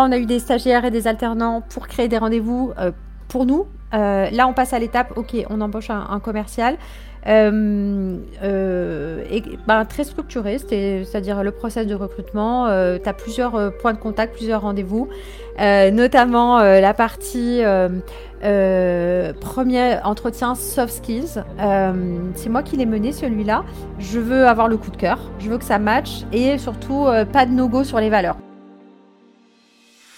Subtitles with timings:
[0.00, 2.72] on a eu des stagiaires et des alternants pour créer des rendez-vous
[3.28, 3.66] pour nous.
[3.92, 6.76] là, on passe à l'étape, ok, on embauche un commercial.
[7.28, 9.24] Euh, euh,
[9.68, 12.66] ben, très structuré, c'est-à-dire le process de recrutement.
[12.66, 15.08] Euh, tu as plusieurs points de contact, plusieurs rendez-vous,
[15.58, 17.62] notamment la partie
[19.40, 21.42] premier entretien soft skills.
[22.34, 23.64] c'est moi qui l'ai mené celui-là.
[23.98, 27.46] Je veux avoir le coup de cœur, je veux que ça matche et surtout pas
[27.46, 28.36] de no-go sur les valeurs.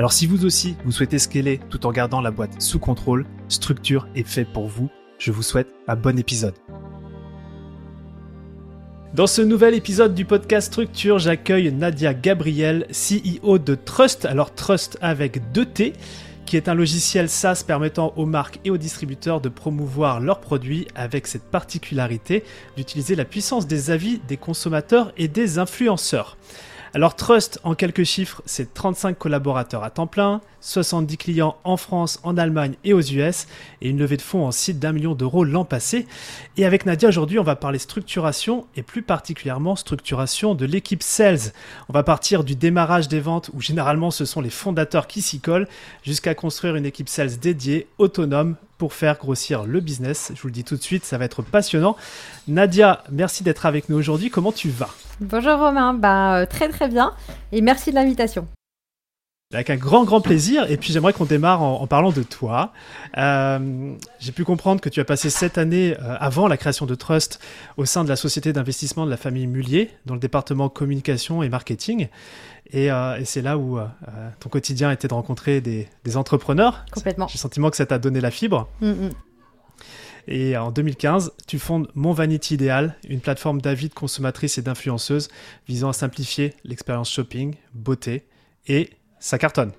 [0.00, 4.08] Alors si vous aussi, vous souhaitez scaler tout en gardant la boîte sous contrôle, Structure
[4.14, 4.88] est fait pour vous.
[5.18, 6.54] Je vous souhaite un bon épisode.
[9.12, 14.96] Dans ce nouvel épisode du podcast Structure, j'accueille Nadia Gabriel, CEO de Trust, alors Trust
[15.02, 15.92] avec 2 T,
[16.46, 20.88] qui est un logiciel SaaS permettant aux marques et aux distributeurs de promouvoir leurs produits
[20.94, 22.42] avec cette particularité
[22.74, 26.38] d'utiliser la puissance des avis des consommateurs et des influenceurs.
[26.92, 32.18] Alors Trust, en quelques chiffres, c'est 35 collaborateurs à temps plein, 70 clients en France,
[32.24, 33.46] en Allemagne et aux US,
[33.80, 36.08] et une levée de fonds en site d'un million d'euros l'an passé.
[36.56, 41.52] Et avec Nadia, aujourd'hui, on va parler structuration, et plus particulièrement structuration de l'équipe Sales.
[41.88, 45.38] On va partir du démarrage des ventes, où généralement ce sont les fondateurs qui s'y
[45.38, 45.68] collent,
[46.02, 50.32] jusqu'à construire une équipe Sales dédiée, autonome, pour faire grossir le business.
[50.34, 51.96] Je vous le dis tout de suite, ça va être passionnant.
[52.48, 54.30] Nadia, merci d'être avec nous aujourd'hui.
[54.30, 54.88] Comment tu vas?
[55.20, 57.12] Bonjour Romain, bah, très très bien
[57.52, 58.48] et merci de l'invitation.
[59.52, 62.72] Avec un grand grand plaisir et puis j'aimerais qu'on démarre en, parlant de toi.
[63.18, 66.94] Euh, j'ai pu comprendre que tu as passé cette année euh, avant la création de
[66.94, 67.38] Trust
[67.76, 71.50] au sein de la société d'investissement de la famille Mullier dans le département communication et
[71.50, 72.08] marketing.
[72.72, 72.88] Et,
[73.24, 73.78] c'est là où
[74.38, 76.84] ton quotidien était de rencontrer des, entrepreneurs.
[76.92, 77.28] Complètement.
[77.28, 78.68] J'ai le sentiment que ça t'a donné la fibre.
[78.80, 79.10] Mm, mm.
[80.28, 85.28] Et en 2015, tu fondes Mon Vanity Ideal, une plateforme d'avis de consommatrices et d'influenceuses
[85.66, 88.26] visant à simplifier l'expérience shopping, beauté,
[88.66, 89.72] et ça cartonne.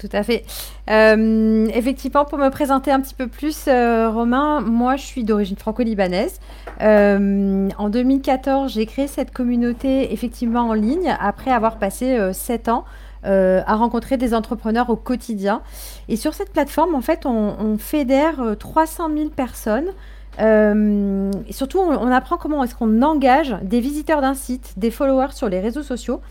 [0.00, 0.44] Tout à fait.
[0.88, 5.58] Euh, effectivement, pour me présenter un petit peu plus, euh, Romain, moi je suis d'origine
[5.58, 6.40] franco-libanaise.
[6.80, 12.86] Euh, en 2014, j'ai créé cette communauté effectivement en ligne après avoir passé 7 ans
[13.24, 15.60] à rencontrer des entrepreneurs au quotidien.
[16.08, 19.90] Et sur cette plateforme, en fait, on, fédère 300 euh, 000 personnes.
[20.38, 25.50] Et surtout, on, apprend comment est-ce qu'on engage des visiteurs d'un site, des followers sur
[25.50, 26.22] les réseaux sociaux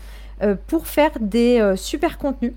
[0.66, 2.54] pour faire des super contenus.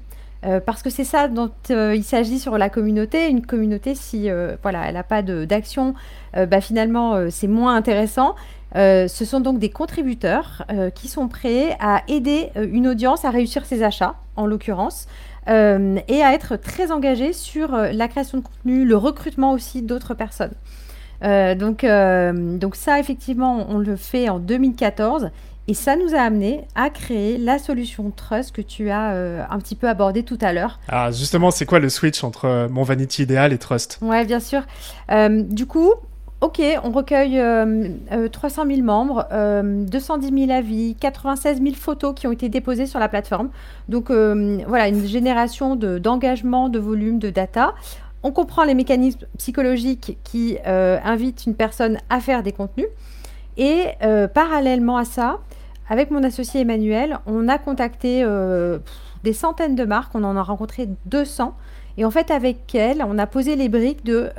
[0.65, 3.29] Parce que c'est ça dont il s'agit sur la communauté.
[3.29, 4.29] Une communauté, si
[4.61, 5.93] voilà, elle n'a pas d'action,
[6.33, 8.35] bah, finalement, c'est moins intéressant.
[8.75, 13.23] Euh, ce sont donc des contributeurs euh, qui sont prêts à aider euh, une audience
[13.23, 15.07] à réussir ses achats, en l'occurrence,
[15.45, 20.53] et à être très engagés sur la création de contenu, le recrutement aussi d'autres personnes.
[21.21, 25.31] donc, donc ça, effectivement, on le fait en 2014.
[25.67, 29.75] Et ça nous a amené à créer la solution Trust que tu as un petit
[29.75, 30.79] peu abordé tout à l'heure.
[30.89, 33.99] Ah, justement, c'est quoi le switch entre mon Vanity idéal et Trust?
[34.01, 34.63] Ouais, bien sûr.
[35.09, 35.93] du coup,
[36.43, 37.41] Ok, on recueille
[38.33, 42.49] 300 000 euh, euh, membres, 210 euh, 000 avis, 96 000 photos qui ont été
[42.49, 43.47] déposées sur la plateforme.
[43.87, 47.73] Donc voilà, une génération d'engagement, de, volume, de data.
[48.23, 52.87] On comprend les mécanismes psychologiques qui invitent une personne à faire des contenus.
[53.57, 53.85] Et
[54.33, 55.39] parallèlement à ça,
[55.89, 58.25] avec mon associé Emmanuel, on a contacté
[59.23, 61.55] des centaines de marques, on en a rencontré 200.
[61.97, 64.31] Et en fait, avec elle, on a posé les briques de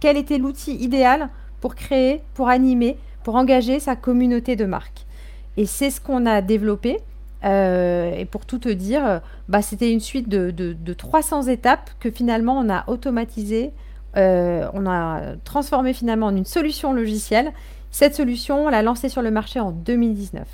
[0.00, 1.28] quel était l'outil idéal
[1.60, 5.06] pour créer, pour animer, pour engager sa communauté de marques.
[5.56, 6.98] Et c'est ce qu'on a développé.
[7.44, 12.58] Euh, et pour tout te dire, bah, c'était une suite de, 300 étapes que finalement
[12.58, 13.72] on a automatisé,
[14.16, 17.52] euh, on a transformé finalement en une solution logicielle.
[17.90, 20.48] Cette solution, on l'a lancée sur le marché en 2019.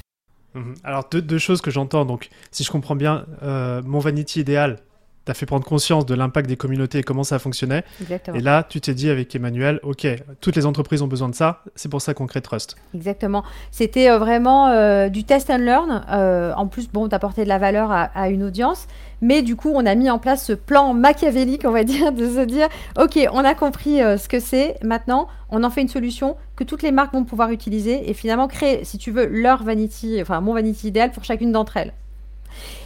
[0.55, 0.75] Mhm.
[0.85, 2.05] Alors deux, choses que j'entends.
[2.05, 4.79] Donc, si je comprends bien, euh, mon vanity idéal,
[5.27, 7.85] tu fait prendre conscience de l'impact des communautés et comment ça fonctionnait.
[8.01, 8.37] Exactement.
[8.37, 10.07] Et là, tu t'es dit avec Emmanuel, OK,
[10.41, 12.77] toutes les entreprises ont besoin de ça, c'est pour ça qu'on crée Trust.
[12.95, 13.45] Exactement.
[13.71, 16.05] C'était euh, vraiment euh, du test and learn.
[16.11, 18.87] Euh, en plus, bon, d'apporter de la valeur à, une audience.
[19.23, 22.27] Mais du coup, on a mis en place ce plan machiavélique, on va dire, de
[22.27, 22.69] se dire,
[22.99, 24.77] OK, on a compris ce que c'est.
[24.83, 28.49] Maintenant, on en fait une solution que toutes les marques vont pouvoir utiliser et finalement
[28.49, 31.93] créer, si tu veux, leur vanity, enfin mon vanity idéal pour chacune d'entre elles.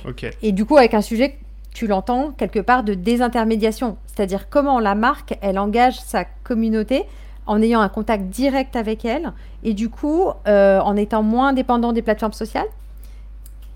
[0.07, 0.27] OK.
[0.43, 1.39] Et du coup, avec un sujet
[1.73, 7.05] tu l'entends quelque part de désintermédiation, c'est-à-dire comment la marque, elle engage sa communauté
[7.47, 9.33] en ayant un contact direct avec elle
[9.63, 12.69] et du coup en étant moins dépendant des plateformes sociales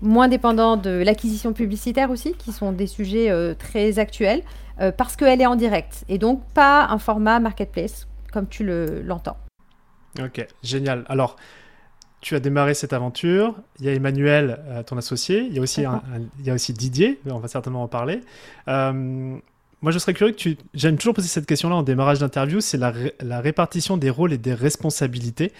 [0.01, 4.41] moins dépendant de l'acquisition publicitaire aussi, qui sont des sujets euh, très actuels,
[4.79, 8.65] euh, parce qu'elle est en direct, et donc pas un format marketplace, comme tu
[9.03, 9.37] l'entends.
[10.19, 11.05] ok, génial.
[11.07, 11.35] Alors,
[12.25, 15.61] tu as démarré cette aventure, il y a Emmanuel, euh, ton associé, il y, a
[15.61, 15.83] aussi
[16.39, 18.21] il y a aussi Didier, on va certainement en parler.
[19.85, 20.57] Moi, je serais curieux que tu.
[20.73, 22.91] J'aime toujours poser cette question-là en démarrage d'interview c'est la,
[23.21, 25.51] la, répartition des rôles et des responsabilités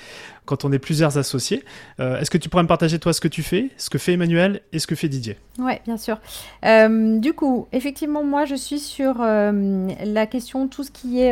[0.46, 1.64] quand on est plusieurs associés.
[2.00, 4.14] Euh, est-ce que tu pourrais me partager, toi, ce que tu fais, ce que fait
[4.14, 5.38] Emmanuel et ce que fait Didier?
[5.60, 6.18] Oui, bien sûr.
[6.66, 11.32] Euh, du coup, effectivement, moi, je suis sur euh, la question, tout ce qui est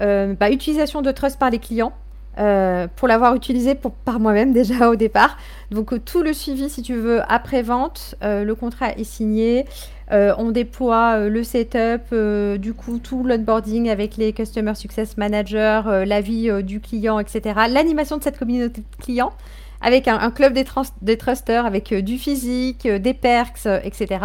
[0.00, 1.92] bah, utilisation de trust par les clients.
[2.36, 5.36] Pour l'avoir utilisé par moi-même déjà au départ.
[5.70, 9.66] Donc tout le suivi, si tu veux, après-vente, le contrat est signé,
[10.12, 15.16] euh, on déploie euh, le setup, euh, du coup tout l'onboarding avec les Customer Success
[15.16, 17.60] Managers, l'avis du client, etc.
[17.70, 19.32] L'animation de cette communauté de clients
[19.80, 20.64] avec un, club des,
[21.02, 24.24] des, trusters, avec du physique, des perks, etc.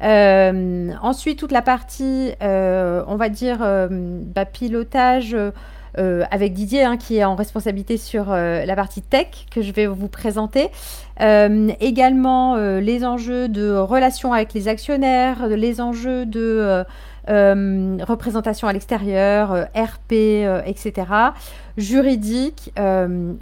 [0.00, 5.36] ensuite, toute la partie, on va dire, bah, pilotage
[5.98, 9.72] euh, avec Didier hein, qui est en responsabilité sur euh, la partie tech que je
[9.72, 10.68] vais vous présenter.
[11.20, 16.84] Euh, également les enjeux de relations avec les actionnaires, les enjeux de
[17.28, 20.12] représentation à l'extérieur, RP,
[20.66, 20.92] etc.
[21.76, 22.72] Juridique,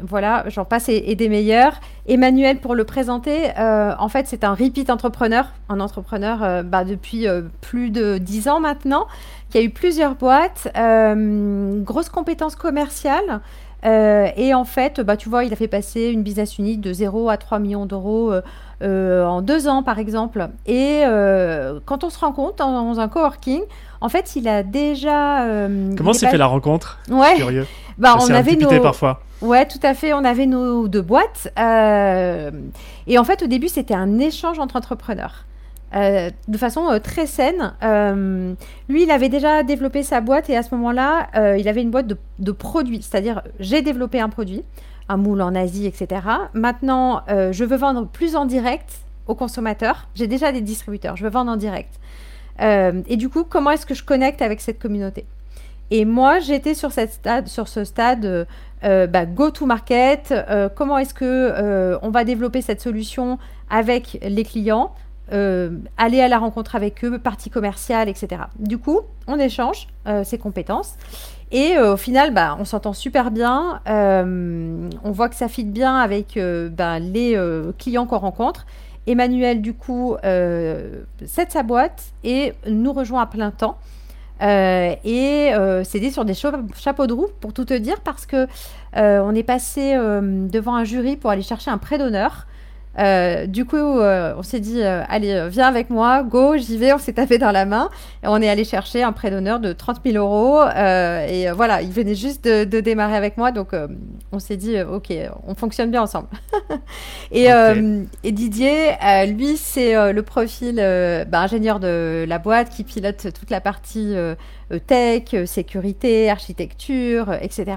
[0.02, 1.80] voilà, j'en passe et, des meilleurs.
[2.06, 7.26] Emmanuel, pour le présenter, en fait, c'est un repeat entrepreneur, un entrepreneur bah, depuis
[7.60, 9.06] plus de 10 ans maintenant
[9.50, 13.40] qui a eu plusieurs boîtes, euh, grosse compétence commerciale.
[13.84, 16.92] Euh, et en fait, bah, tu vois, il a fait passer une business unit de
[16.92, 18.32] 0 à 3 millions d'euros
[18.82, 20.48] euh, en deux ans, par exemple.
[20.66, 21.02] Et
[21.84, 23.62] quand on se rend compte dans, un coworking,
[24.00, 25.46] en fait, il a déjà.
[25.96, 26.98] Comment s'est fait la rencontre?
[27.10, 27.34] Ouais.
[27.36, 27.66] Curieux.
[27.98, 28.80] Bah, on avait nos.
[28.80, 29.22] parfois.
[29.42, 30.12] Ouais, tout à fait.
[30.12, 31.52] On avait nos deux boîtes.
[31.56, 35.47] et en fait, au début, c'était un échange entre entrepreneurs.
[35.94, 37.72] Euh, de façon euh, très saine.
[37.82, 38.52] Euh,
[38.90, 42.06] lui, il avait déjà développé sa boîte et à ce moment-là, il avait une boîte
[42.06, 44.64] de, produits, c'est-à-dire j'ai développé un produit,
[45.08, 46.20] un moule en Asie, etc.
[46.52, 50.08] Maintenant, je veux vendre plus en direct aux consommateurs.
[50.14, 51.98] J'ai déjà des distributeurs, je veux vendre en direct.
[52.60, 55.24] et du coup, comment est-ce que je connecte avec cette communauté?
[55.90, 58.46] Et moi, j'étais sur, ce stade
[58.82, 60.34] bah, go-to-market.
[60.74, 63.38] comment est-ce que on va développer cette solution
[63.70, 64.92] avec les clients?
[65.32, 68.42] Euh, aller à la rencontre avec eux, partie commerciale, etc.
[68.58, 70.94] Du coup, on échange euh, ses compétences.
[71.50, 73.80] Et euh, au final, bah, on s'entend super bien.
[73.86, 76.38] on voit que ça fit bien avec
[76.72, 77.38] bah, les
[77.78, 78.66] clients qu'on rencontre.
[79.06, 83.78] Emmanuel, du coup, cède sa boîte et nous rejoint à plein temps.
[84.40, 85.52] et
[85.84, 88.46] c'est dit sur des chapeaux de roue, pour tout te dire, parce que
[88.94, 92.46] on est passé devant un jury pour aller chercher un prêt d'honneur.
[92.98, 96.92] Euh, du coup, euh, on s'est dit, euh, allez, viens avec moi, go, j'y vais.
[96.92, 97.90] On s'est tapé dans la main
[98.22, 100.62] et on est allé chercher un prêt d'honneur de 30 000 euros.
[100.66, 103.70] et voilà, il venait juste de, démarrer avec moi, donc
[104.32, 105.12] on s'est dit, ok,
[105.46, 106.28] on fonctionne bien ensemble.
[107.32, 107.48] et,
[108.24, 108.92] et, Didier,
[109.28, 110.76] lui, c'est le profil
[111.28, 114.14] bah, ingénieur de la boîte qui pilote toute la partie
[114.76, 117.76] tech, euh, sécurité, architecture, euh, etc.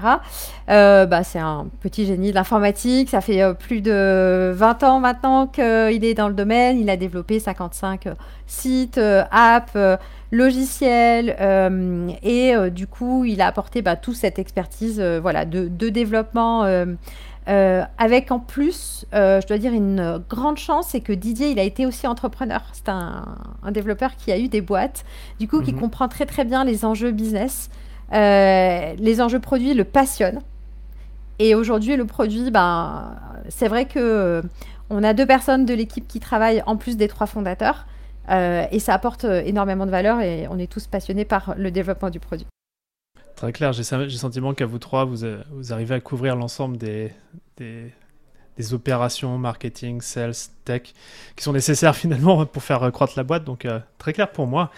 [0.68, 3.08] bah, c'est un petit génie de l'informatique.
[3.08, 6.78] Ça fait plus de 20 ans maintenant qu'il est dans le domaine.
[6.78, 8.08] Il a développé 55
[8.46, 9.76] sites, apps,
[10.30, 11.36] logiciels.
[12.22, 16.64] et du coup, il a apporté bah, toute cette expertise voilà, de développement
[17.48, 21.58] euh, avec en plus, euh, je dois dire, une grande chance, c'est que Didier, il
[21.58, 22.62] a été aussi entrepreneur.
[22.72, 23.24] C'est un,
[23.70, 25.04] développeur qui a eu des boîtes,
[25.40, 25.80] du coup, qui mhm.
[25.80, 27.70] comprend très très bien les enjeux business.
[28.12, 30.40] Euh, les enjeux produits le passionnent.
[31.38, 33.16] Et aujourd'hui, le produit, ben,
[33.48, 34.42] c'est vrai que
[34.90, 37.86] on a deux personnes de l'équipe qui travaillent en plus des trois fondateurs.
[38.28, 42.20] et ça apporte énormément de valeur et on est tous passionnés par le développement du
[42.20, 42.46] produit.
[43.36, 47.12] Très clair, j'ai le sentiment qu'à vous trois, vous, euh, arrivez à couvrir l'ensemble des,
[47.56, 47.92] des,
[48.72, 50.34] opérations marketing, sales,
[50.64, 50.94] tech,
[51.34, 53.44] qui sont nécessaires finalement pour faire croître la boîte.
[53.44, 54.70] Donc, euh, très clair pour moi.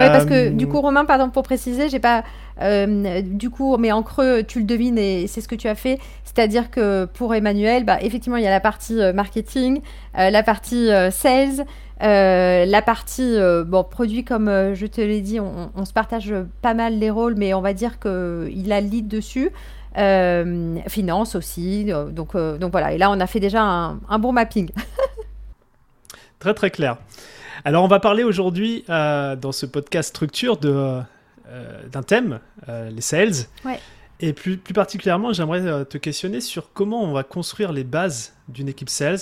[0.00, 2.24] Oui, parce que du coup, Romain, pardon pour préciser, j'ai pas.
[2.60, 5.74] Euh, du coup, mais en creux, tu le devines et c'est ce que tu as
[5.74, 5.98] fait.
[6.24, 9.80] C'est-à-dire que pour Emmanuel, bah, effectivement, il y a la partie marketing,
[10.14, 11.64] la partie sales,
[12.02, 16.34] euh, la partie euh, bon, produit, comme euh, je te l'ai dit, on, se partage
[16.60, 19.50] pas mal les rôles, mais on va dire qu'il a le lead dessus.
[20.88, 21.84] finance aussi.
[22.10, 22.92] Donc, donc voilà.
[22.92, 24.70] Et là, on a fait déjà un, bon mapping.
[26.40, 26.98] très très clair.
[27.64, 31.00] Alors, on va parler aujourd'hui dans ce podcast structure de,
[31.90, 33.46] d'un thème, les sales.
[33.64, 33.78] Ouais.
[34.20, 38.68] Et plus, plus particulièrement, j'aimerais te questionner sur comment on va construire les bases d'une
[38.68, 39.18] équipe sales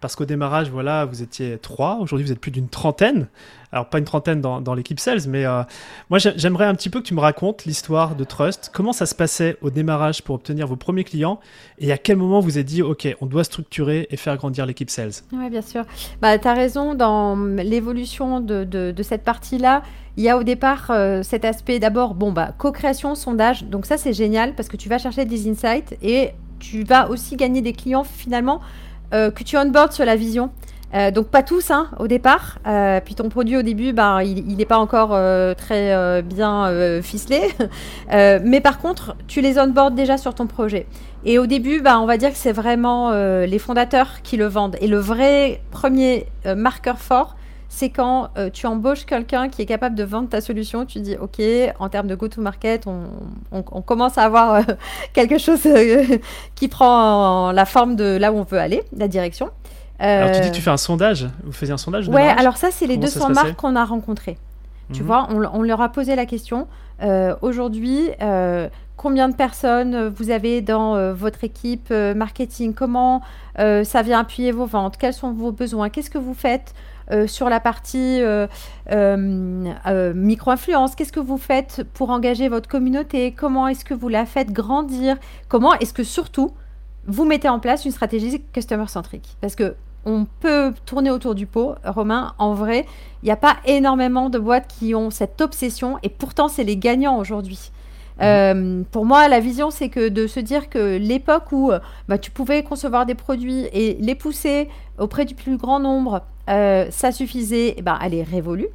[0.00, 1.98] parce qu'au démarrage, voilà, vous étiez trois.
[2.00, 3.28] Aujourd'hui, vous êtes plus d'une trentaine.
[3.72, 5.62] Alors, pas une trentaine dans, l'équipe sales, mais euh,
[6.08, 8.70] moi, j'aimerais un petit peu que tu me racontes l'histoire de Trust.
[8.72, 11.38] Comment ça se passait au démarrage pour obtenir vos premiers clients?
[11.78, 14.90] Et à quel moment vous avez dit, OK, on doit structurer et faire grandir l'équipe
[14.90, 15.12] sales?
[15.32, 15.84] Oui, bien sûr.
[16.20, 19.82] Bah, tu as raison, dans l'évolution de, cette partie-là,
[20.16, 23.64] il y a au départ euh, cet aspect d'abord, bon, bah, co-création, sondage.
[23.64, 27.36] Donc, ça, c'est génial parce que tu vas chercher des insights et tu vas aussi
[27.36, 28.60] gagner des clients finalement
[29.10, 30.50] que tu onboardes sur la vision.
[30.92, 32.58] Euh, donc pas tous hein, au départ.
[32.66, 35.10] Euh, puis ton produit au début, bah, il n'est pas encore
[35.56, 37.42] très bien ficelé.
[38.10, 40.86] mais par contre, tu les onboardes déjà sur ton projet.
[41.24, 44.76] Et au début, bah, on va dire que c'est vraiment les fondateurs qui le vendent.
[44.80, 46.26] Et le vrai premier
[46.56, 47.36] marqueur fort,
[47.72, 51.16] c'est quand euh, tu embauches quelqu'un qui est capable de vendre ta solution, tu dis,
[51.16, 51.40] OK,
[51.78, 54.62] en termes de go-to-market, on, commence à avoir euh,
[55.12, 56.18] quelque chose euh,
[56.56, 59.50] qui prend la forme de là où on veut aller, la direction.
[60.00, 62.72] alors tu dis que tu fais un sondage, vous faisiez un sondage Ouais, alors ça,
[62.72, 64.36] c'est les 200 marques qu'on a rencontrées.
[64.92, 65.06] Tu mhm.
[65.06, 66.66] vois, on, leur a posé la question,
[67.40, 68.08] aujourd'hui,
[68.96, 72.74] combien de personnes vous avez dans votre équipe marketing?
[72.74, 73.22] Comment
[73.56, 74.96] ça vient appuyer vos ventes?
[74.98, 75.88] Quels sont vos besoins?
[75.88, 76.74] Qu'est-ce que vous faites
[77.10, 78.46] euh, sur la partie euh,
[78.92, 83.32] euh, micro-influence, qu'est-ce que vous faites pour engager votre communauté?
[83.32, 85.16] Comment est-ce que vous la faites grandir?
[85.48, 86.52] Comment est-ce que surtout
[87.06, 89.74] vous mettez en place une stratégie customer centrique Parce que
[90.04, 92.32] on peut tourner autour du pot, Romain.
[92.38, 92.86] En vrai,
[93.22, 96.76] il n'y a pas énormément de boîtes qui ont cette obsession et pourtant, c'est les
[96.76, 97.70] gagnants aujourd'hui.
[98.20, 98.84] Mhm.
[98.90, 101.72] pour moi, la vision, c'est que de se dire que l'époque où
[102.06, 106.86] bah, tu pouvais concevoir des produits et les pousser auprès du plus grand nombre euh,
[106.90, 108.68] ça suffisait, eh ben, elle est révolue.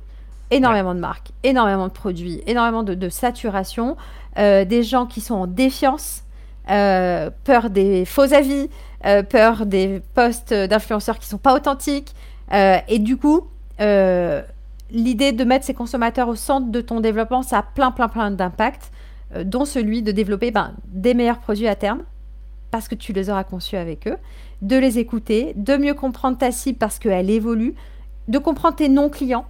[0.51, 3.97] Énormément de marques, énormément de produits, énormément de, saturation,
[4.37, 6.23] euh, des gens qui sont en défiance,
[6.69, 8.69] euh, peur des faux avis,
[9.29, 12.15] peur des posts d'influenceurs qui sont pas authentiques.
[12.51, 13.47] et du coup,
[13.79, 18.31] l'idée de mettre ces consommateurs au centre de ton développement, ça a plein, plein, plein
[18.31, 18.91] d'impacts,
[19.43, 22.01] dont celui de développer ben, des meilleurs produits à terme,
[22.71, 24.17] parce que tu les auras conçus avec eux,
[24.61, 27.75] de les écouter, de mieux comprendre ta cible parce qu'elle évolue,
[28.27, 29.45] de comprendre tes non-clients.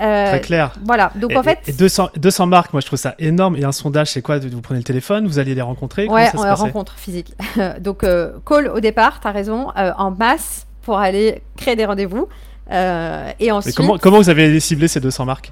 [0.00, 0.72] Euh, Très clair.
[0.84, 1.10] Voilà.
[1.16, 1.58] Donc en fait.
[1.66, 3.56] Et 200, 200 marques, moi je trouve ça énorme.
[3.56, 4.38] Et un sondage, c'est quoi?
[4.38, 6.06] Vous prenez le téléphone, vous allez les rencontrer?
[6.06, 7.34] Ouais, on rencontre physique.
[7.80, 11.84] Donc euh, call au départ, tu as raison, euh, en masse pour aller créer des
[11.84, 12.28] rendez-vous.
[12.70, 13.74] et ensuite.
[13.74, 15.50] comment, comment vous avez ciblé ces 200 marques?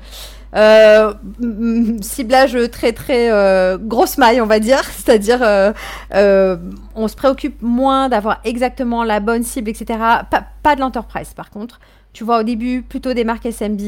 [0.55, 1.13] Euh,
[2.01, 4.83] ciblage très très euh, grosse maille, on va dire.
[4.85, 6.57] C'est-à-dire, euh,
[6.95, 9.99] on se préoccupe moins d'avoir exactement la bonne cible, etc.
[10.31, 11.81] Pas, pas de l'enterprise, par contre.
[12.13, 13.81] Tu vois, au début, plutôt des marques SMB.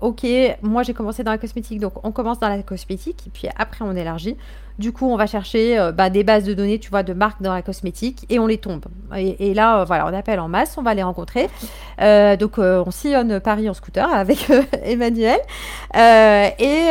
[0.00, 0.26] ok,
[0.62, 3.84] moi j'ai commencé dans la cosmétique, donc on commence dans la cosmétique, et puis après
[3.84, 4.36] on élargit.
[4.80, 7.42] Du coup, on va chercher euh, bah, des bases de données, tu vois, de marques
[7.42, 8.86] dans la cosmétique et on les tombe.
[9.14, 11.50] Et, là, euh, voilà, on appelle en masse, on va les rencontrer.
[12.00, 14.50] Euh, donc, on sillonne Paris en scooter avec
[14.82, 15.38] Emmanuel.
[15.94, 16.88] et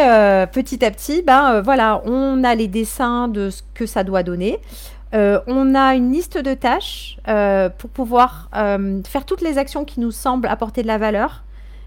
[0.52, 4.60] petit à petit, ben voilà, on a les dessins de ce que ça doit donner.
[5.12, 7.18] on a une liste de tâches
[7.80, 11.44] pour pouvoir faire toutes les actions qui nous semblent apporter de la valeur.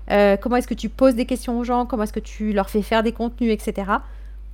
[0.09, 1.87] comment est-ce que tu poses des questions aux gens?
[1.87, 3.85] Comment est-ce que tu leur fais faire des contenus, etc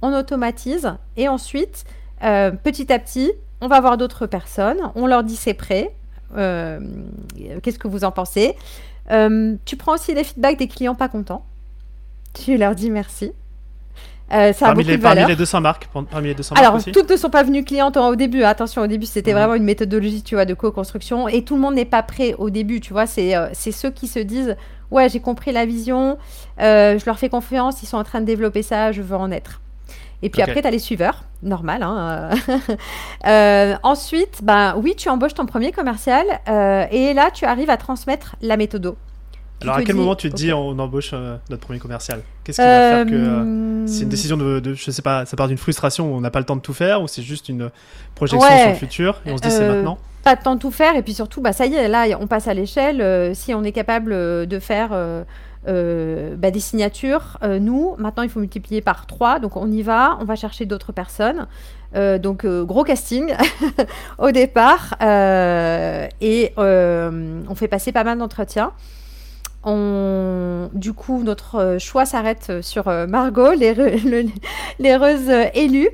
[0.02, 1.84] on automatise et ensuite,
[2.22, 5.94] euh, petit à petit, on va voir d'autres personnes, on leur dit c'est prêt,
[6.36, 6.80] euh,
[7.62, 8.54] qu'est-ce que vous en pensez
[9.10, 11.44] euh, Tu prends aussi les feedbacks des clients pas contents,
[12.34, 13.32] tu leur dis merci.
[14.30, 17.30] ça parmi, les, parmi les 200 marques, parmi les 200 Alors, marques toutes ne sont
[17.30, 18.42] pas venues clientes au début.
[18.42, 19.38] Attention, au début, c'était mhm.
[19.38, 21.26] vraiment une méthodologie, tu vois, de co-construction.
[21.28, 23.06] Et tout le monde n'est pas prêt au début, tu vois.
[23.06, 24.56] C'est ceux qui se disent,
[24.90, 26.18] ouais, j'ai compris la vision,
[26.58, 29.60] je leur fais confiance, ils sont en train de développer ça, je veux en être.
[30.22, 31.82] Et puis après, tu as les suiveurs, normal.
[31.82, 32.58] Hein, euh.
[33.26, 37.76] Euh, ensuite, ben, oui, tu embauches ton premier commercial euh, et là, tu arrives à
[37.76, 38.94] transmettre la méthode.
[39.60, 41.12] Alors, à quel moment tu te dis on embauche
[41.50, 42.22] notre premier commercial?
[42.44, 45.48] Qu'est-ce qui va faire que c'est une décision de, de, je sais pas, ça part
[45.48, 47.70] d'une frustration où on n'a pas le temps de tout faire ou c'est juste une
[48.14, 49.98] projection sur le futur et on se dit c'est maintenant?
[50.22, 52.28] Pas de temps de tout faire et puis surtout, bah, ça y est, là, on
[52.28, 53.34] passe à l'échelle.
[53.34, 54.12] si on est capable
[54.46, 54.90] de faire
[55.66, 57.38] euh, bah, des signatures.
[57.42, 59.40] Euh, nous, maintenant, il faut multiplier par 3.
[59.40, 60.16] Donc, on y va.
[60.20, 61.46] On va chercher d'autres personnes.
[61.94, 63.34] Euh, donc, gros casting
[64.18, 64.94] au départ.
[65.00, 68.72] et on fait passer pas mal d'entretiens.
[69.64, 70.70] On...
[70.72, 73.52] Du coup, notre choix s'arrête sur Margot,
[74.78, 75.90] l'heureuse élue.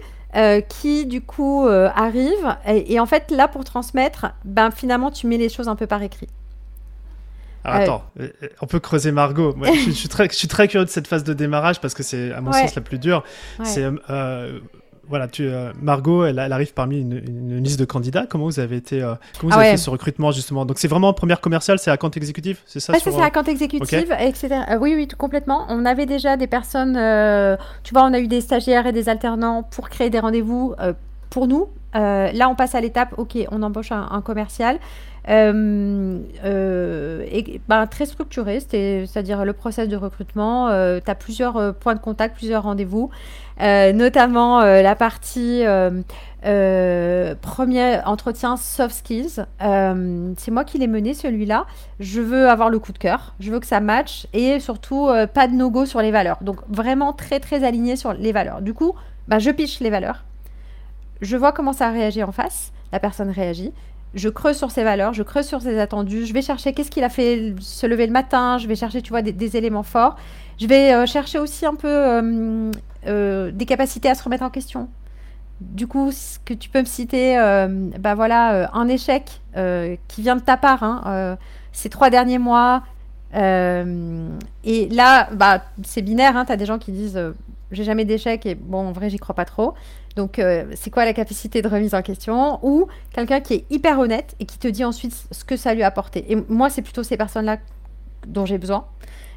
[0.69, 5.37] qui du coup arrive et, et, en fait là pour transmettre ben finalement tu mets
[5.37, 6.27] les choses un peu par écrit
[7.65, 8.29] Alors, attends,
[8.61, 9.57] on peut creuser Margot.
[9.87, 12.33] je, suis très, je suis très curieux de cette phase de démarrage parce que c'est,
[12.33, 13.25] à mon sens, la plus dure.
[13.63, 13.85] C'est
[15.09, 18.27] voilà, tu, euh, Margot, elle, arrive parmi une, liste de candidats.
[18.29, 20.65] Comment vous avez été, euh, comment vous ah avez fait ce recrutement justement?
[20.65, 24.07] Donc c'est vraiment première commerciale, c'est à compte exécutif, c'est ça C'est à compte exécutif,
[24.19, 24.49] etc.
[24.71, 25.67] Euh, oui, oui, tout complètement.
[25.69, 26.95] On avait déjà des personnes,
[27.83, 30.75] tu vois, on a eu des stagiaires et des alternants pour créer des rendez-vous
[31.31, 31.69] pour nous.
[31.95, 34.79] là, on passe à l'étape, ok, on embauche un, commercial.
[35.27, 36.21] Et,
[37.69, 40.69] ben, très structuré, c'est-à-dire le process de recrutement.
[41.01, 43.11] tu as plusieurs points de contact, plusieurs rendez-vous.
[43.61, 49.45] Euh, notamment euh, la partie euh, premier entretien soft skills.
[49.61, 51.67] c'est moi qui l'ai mené celui-là.
[52.01, 55.49] Je veux avoir le coup de cœur, je veux que ça matche et surtout pas
[55.49, 56.39] de no-go sur les valeurs.
[56.43, 58.61] Donc vraiment très très aligné sur les valeurs.
[58.61, 58.95] Du coup,
[59.29, 60.25] bah, je pitch les valeurs.
[61.21, 62.73] Je vois comment ça réagit en face.
[62.93, 63.73] La personne réagit
[64.15, 67.05] je creuse sur ses valeurs, je creuse sur ses attendus, je vais chercher qu'est-ce qu'il
[67.05, 70.17] a fait se lever le matin, je vais chercher, tu vois, des, éléments forts.
[70.61, 72.71] Je vais chercher aussi un peu
[73.07, 74.89] euh, des capacités à se remettre en question.
[75.61, 79.41] Du coup, ce que tu peux me citer, euh, bah voilà, euh, un échec
[80.09, 81.37] qui vient de ta part, hein,
[81.73, 82.83] ces trois derniers mois.
[83.35, 87.21] et là, bah, c'est binaire, hein, tu as des gens qui disent
[87.71, 89.75] j'ai jamais d'échec et bon, en vrai, j'y crois pas trop.
[90.17, 90.41] Donc,
[90.75, 94.45] c'est quoi la capacité de remise en question Ou quelqu'un qui est hyper honnête et
[94.45, 96.25] qui te dit ensuite ce que ça lui a apporté.
[96.33, 97.59] Et moi, c'est plutôt ces personnes-là
[98.27, 98.85] dont j'ai besoin.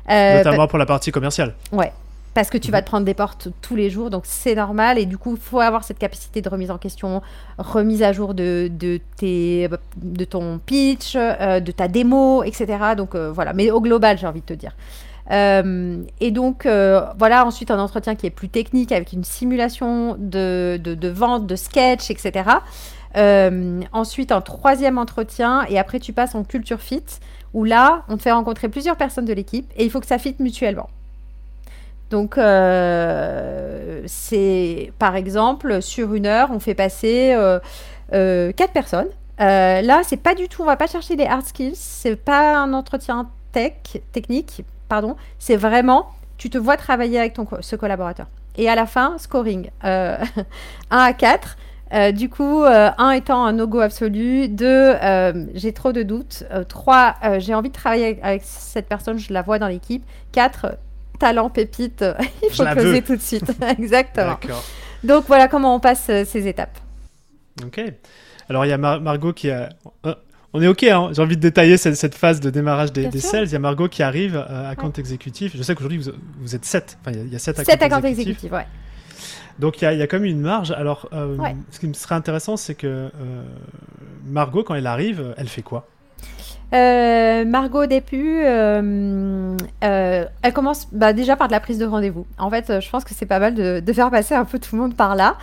[0.07, 1.55] Notamment pour la partie commerciale.
[1.71, 1.91] Ouais,
[2.37, 4.99] parce que tu vas te prendre des portes tous les jours, donc c'est normal.
[4.99, 7.23] Et du coup, il faut avoir cette capacité de remise en question,
[7.57, 9.67] remise à jour de, de, tes,
[9.97, 12.67] de ton pitch, euh, de ta démo, etc.
[12.95, 14.73] Donc euh, voilà, mais au global, j'ai envie de te dire.
[15.31, 21.09] Euh, et donc, voilà, ensuite un entretien qui est plus technique avec une simulation de,
[21.09, 22.49] vente, de sketch, etc.
[23.91, 27.03] ensuite, un troisième entretien et après, tu passes en culture fit
[27.53, 30.17] où là, on te fait rencontrer plusieurs personnes de l'équipe et il faut que ça
[30.17, 30.89] fit mutuellement.
[32.09, 37.59] Donc, euh, c'est par exemple, sur une heure, on fait passer euh,
[38.13, 39.09] euh, quatre personnes.
[39.39, 42.73] là, c'est pas du tout, on va pas chercher des hard skills, c'est pas un
[42.73, 43.73] entretien tech,
[44.13, 48.27] technique, pardon, c'est vraiment, tu te vois travailler avec ton, ce collaborateur.
[48.57, 50.17] Et à la fin, scoring, 1
[50.89, 51.57] à 4.
[52.13, 54.95] du coup, 1 étant un no-go absolu, 2,
[55.53, 59.43] j'ai trop de doutes, 3, j'ai envie de travailler avec, avec, cette personne, je la
[59.43, 60.77] vois dans l'équipe, 4,
[61.17, 62.03] talent pépite,
[62.43, 63.51] il faut closer tout de suite.
[63.77, 64.39] Exactement.
[65.03, 66.77] Donc voilà comment on passe euh, ces étapes.
[67.63, 67.81] Ok.
[68.49, 69.69] Alors il y a Margot qui a.
[70.55, 73.19] Euh, on est OK, hein j'ai envie de détailler cette, phase de démarrage des, des
[73.19, 73.45] sales.
[73.45, 75.55] Il y a Margot qui arrive euh, à compte exécutif.
[75.55, 76.97] Je sais qu'aujourd'hui, vous, vous, êtes 7.
[77.01, 78.51] Enfin, il y a 7 à compte exécutif.
[78.51, 78.65] ouais.
[79.59, 80.71] Donc il y, a, il y a comme une marge.
[80.71, 81.09] Alors,
[81.71, 83.09] ce qui me serait intéressant, c'est que
[84.25, 85.87] Margot, quand elle arrive, elle fait quoi?
[86.73, 92.25] Euh, Margot euh, euh, elle commence bah, déjà par de la prise de rendez-vous.
[92.37, 94.81] En fait, je pense que c'est pas mal de, faire passer un peu tout le
[94.81, 95.37] monde par là.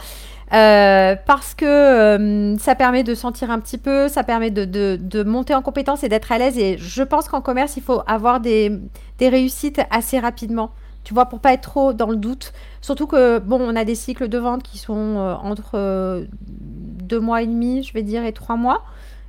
[0.51, 6.05] Parce que ça permet de sentir un petit peu, ça permet de, monter en compétence
[6.05, 6.59] et d'être à l'aise.
[6.59, 8.73] Et je pense qu'en commerce, il faut avoir des,
[9.19, 10.71] des, réussites assez rapidement.
[11.03, 12.53] Tu vois, pour pas être trop dans le doute.
[12.81, 16.27] Surtout que, bon, on a des cycles de vente qui sont entre
[17.05, 18.85] deux mois et demi, je vais dire, et trois mois.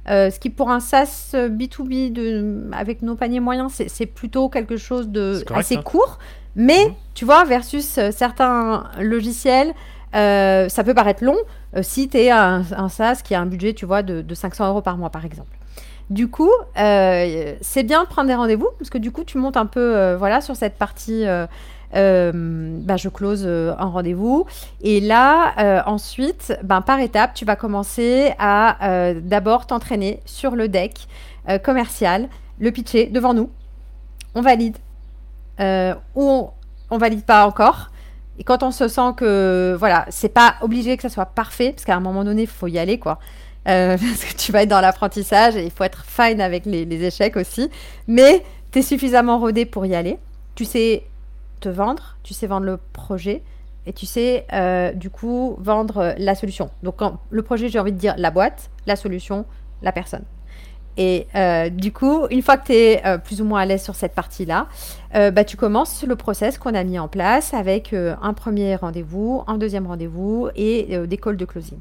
[0.07, 4.77] Euh, ce qui pour un SaaS B2B de, avec nos paniers moyens, c'est plutôt quelque
[4.77, 5.81] chose de assez hein.
[5.83, 6.19] court.
[6.55, 6.93] Mais mhm.
[7.15, 9.73] tu vois, versus euh, certains logiciels,
[10.15, 11.37] euh, ça peut paraître long
[11.81, 14.69] si tu es un, un, SaaS qui a un budget, tu vois, de, de 500
[14.69, 15.57] euros par mois, par exemple.
[16.09, 19.65] Du coup, c'est bien de prendre des rendez-vous parce que du coup, tu montes un
[19.65, 21.25] peu voilà, sur cette partie
[21.95, 22.31] euh,
[22.81, 24.45] bah, je close euh, un rendez-vous.
[24.81, 30.67] Et là, euh, ensuite, ben, par étape, tu vas commencer à d'abord t'entraîner sur le
[30.67, 31.07] deck
[31.63, 32.27] commercial,
[32.59, 33.49] le pitcher devant nous.
[34.33, 34.77] On valide
[35.59, 35.63] ou
[36.15, 36.49] on,
[36.89, 37.91] on valide pas encore.
[38.39, 41.85] Et quand on se sent que, voilà, c'est pas obligé que ça soit parfait, parce
[41.85, 43.19] qu'à un moment donné, il faut y aller, quoi.
[43.65, 47.35] parce que tu vas être dans l'apprentissage et il faut être fine avec les, échecs
[47.35, 47.69] aussi.
[48.07, 50.19] Mais tu es suffisamment rodé pour y aller.
[50.53, 51.03] Tu sais
[51.61, 53.41] te vendre, tu sais vendre le projet
[53.87, 56.69] et tu sais euh, du coup vendre la solution.
[56.83, 59.45] Donc le projet, j'ai envie de dire la boîte, la solution,
[59.81, 60.23] la personne.
[60.97, 63.83] Et euh, du coup, une fois que tu es euh, plus ou moins à l'aise
[63.83, 64.67] sur cette partie-là,
[65.13, 69.57] bah, tu commences le process qu'on a mis en place avec un premier rendez-vous, un
[69.57, 71.77] deuxième rendez-vous et des calls de closing.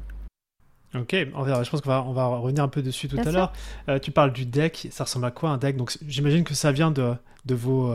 [0.95, 3.51] Ok, je pense qu'on va, on va revenir un peu dessus tout à l'heure.
[4.01, 5.75] tu parles du deck, ça ressemble à quoi un deck?
[5.75, 7.13] Donc j'imagine que ça vient de,
[7.45, 7.93] de vos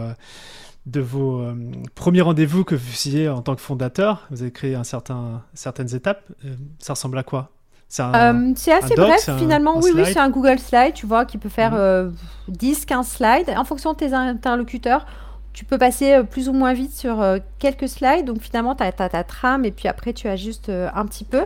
[0.87, 1.55] de vos euh,
[1.95, 4.27] premiers rendez-vous que vous faisiez en tant que fondateur.
[4.31, 6.31] Vous avez créé un certain, certaines étapes.
[6.45, 7.51] Euh, ça ressemble à quoi?
[7.93, 9.77] C'est Euh, assez doc, bref un- finalement.
[9.77, 11.79] un oui, oui, c'est un Google Slide, tu vois, qui peut faire Mhm.
[11.81, 12.11] euh,
[12.49, 13.53] 10-15 slides.
[13.57, 15.07] En fonction de tes interlocuteurs,
[15.53, 18.27] tu peux passer euh, plus ou moins vite sur euh, quelques slides.
[18.27, 21.45] Donc finalement, tu as, ta trame et puis après, tu ajustes un petit peu.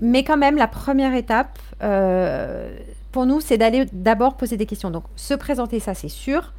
[0.00, 1.58] Mais quand même, la première étape,
[3.12, 4.90] pour nous, c'est d'aller d'abord poser des questions.
[4.90, 6.52] Donc se présenter, ça c'est sûr.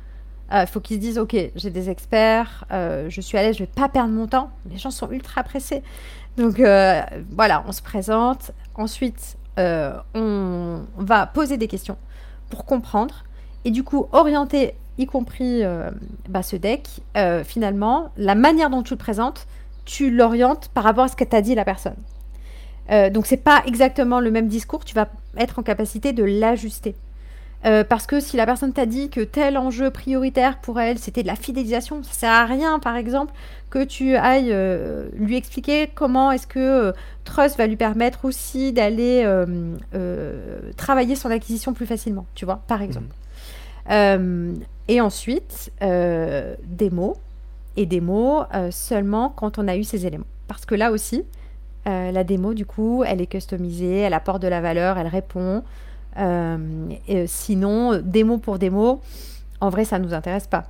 [0.52, 3.64] Il faut qu'ils se disent, OK, j'ai des experts, euh, je suis à l'aise, je
[3.64, 4.50] vais pas perdre mon temps.
[4.70, 5.84] Les gens sont ultra pressés.
[6.38, 8.52] Donc euh, voilà, on se présente.
[8.76, 11.98] Ensuite, euh, on va poser des questions
[12.50, 13.24] pour comprendre
[13.66, 15.90] et du coup orienter, y compris euh,
[16.30, 19.48] bah, ce deck, euh, finalement, la manière dont tu le présentes,
[19.86, 21.96] tu l'orientes par rapport à ce que t'a dit la personne.
[22.90, 26.96] Euh, donc c'est pas exactement le même discours, tu vas être en capacité de l'ajuster.
[27.66, 31.24] Euh, parce que si la personne t'a dit que tel enjeu prioritaire pour elle, c'était
[31.24, 33.34] de la fidélisation, ça sert à rien, par exemple,
[33.70, 36.92] que tu ailles euh, lui expliquer comment est-ce que euh,
[37.26, 39.26] Trust va lui permettre aussi d'aller
[40.78, 43.14] travailler son acquisition plus facilement, tu vois, par exemple.
[43.90, 44.54] Euh,
[44.88, 47.18] et ensuite, des mots,
[47.76, 50.26] et des mots seulement quand on a eu ces éléments.
[50.48, 51.26] Parce que là aussi,
[51.86, 55.64] la démo, du coup, elle est customisée, elle apporte de la valeur, elle répond.
[56.18, 56.58] Euh,
[57.08, 59.02] et, sinon, démo pour démo,
[59.62, 60.66] en vrai, ça nous intéresse pas.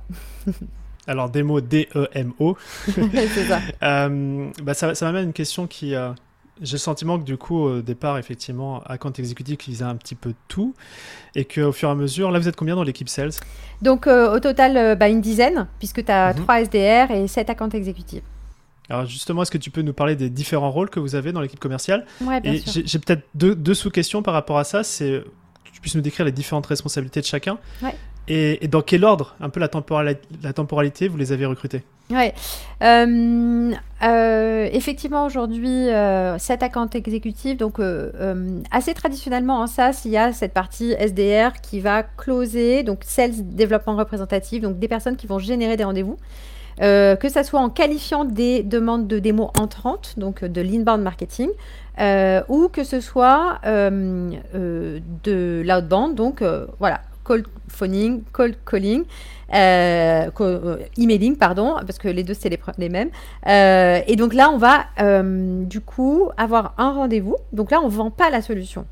[1.06, 2.56] Alors, démo, D-E-M-O.
[2.86, 3.60] c'est ça.
[3.82, 5.94] Euh, bah, ça, ça m'amène à une question qui.
[5.94, 6.10] euh,
[6.60, 9.94] j'ai le sentiment que du coup, au départ, effectivement, à compte exécutif, ils faisaient un
[9.94, 10.74] petit peu tout.
[11.36, 13.30] Et qu'au fur et à mesure, là, vous êtes combien dans l'équipe sales?
[13.80, 16.42] Donc, euh, au total, euh, bah, une dizaine, puisque tu as Mhm.
[16.42, 18.24] 3 SDR et 7 accounts exécutifs.
[18.90, 21.40] Alors, justement, est-ce que tu peux nous parler des différents rôles que vous avez dans
[21.40, 22.82] l'équipe commerciale Ouais, bien Et sûr.
[22.84, 24.82] j'ai peut-être deux, deux sous-questions par rapport à ça.
[24.82, 25.22] C'est
[25.64, 27.58] que tu puisses nous décrire les différentes responsabilités de chacun.
[27.82, 27.94] Ouais.
[28.30, 31.82] Et, et dans quel ordre, un peu la, temporali- la temporalité, vous les avez recrutés
[32.10, 32.32] Ouais.
[32.82, 33.72] Euh,
[34.02, 40.16] euh, effectivement, aujourd'hui, euh, cet account exécutif, donc euh, assez traditionnellement en SaaS, il y
[40.16, 45.26] a cette partie SDR qui va closer, donc Sales Développement Représentatif, donc des personnes qui
[45.26, 46.16] vont générer des rendez-vous.
[46.80, 51.02] Euh, que ça soit en qualifiant des demandes de démo entrantes, donc euh, de l'inbound
[51.02, 51.48] marketing,
[51.98, 56.42] euh, ou que ce soit de l'outbound, donc
[56.78, 59.04] voilà, cold phoning, cold calling,
[59.52, 60.30] euh,
[60.96, 63.10] emailing, pardon, parce que les deux c'est les, mêmes.
[63.46, 64.86] Et donc là, on va
[65.64, 67.36] du coup avoir un rendez-vous.
[67.52, 68.86] Donc là, on vend pas la solution.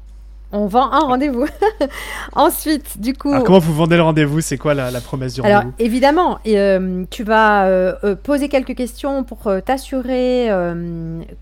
[0.52, 1.46] On vend un rendez-vous.
[2.34, 3.32] Ensuite, du coup.
[3.32, 4.40] Alors, comment vous vendez le rendez-vous?
[4.40, 5.74] C'est quoi la, la promesse du Alors rendez-vous?
[5.80, 10.48] évidemment, et, euh, tu vas euh, euh, poser quelques questions pour euh, t'assurer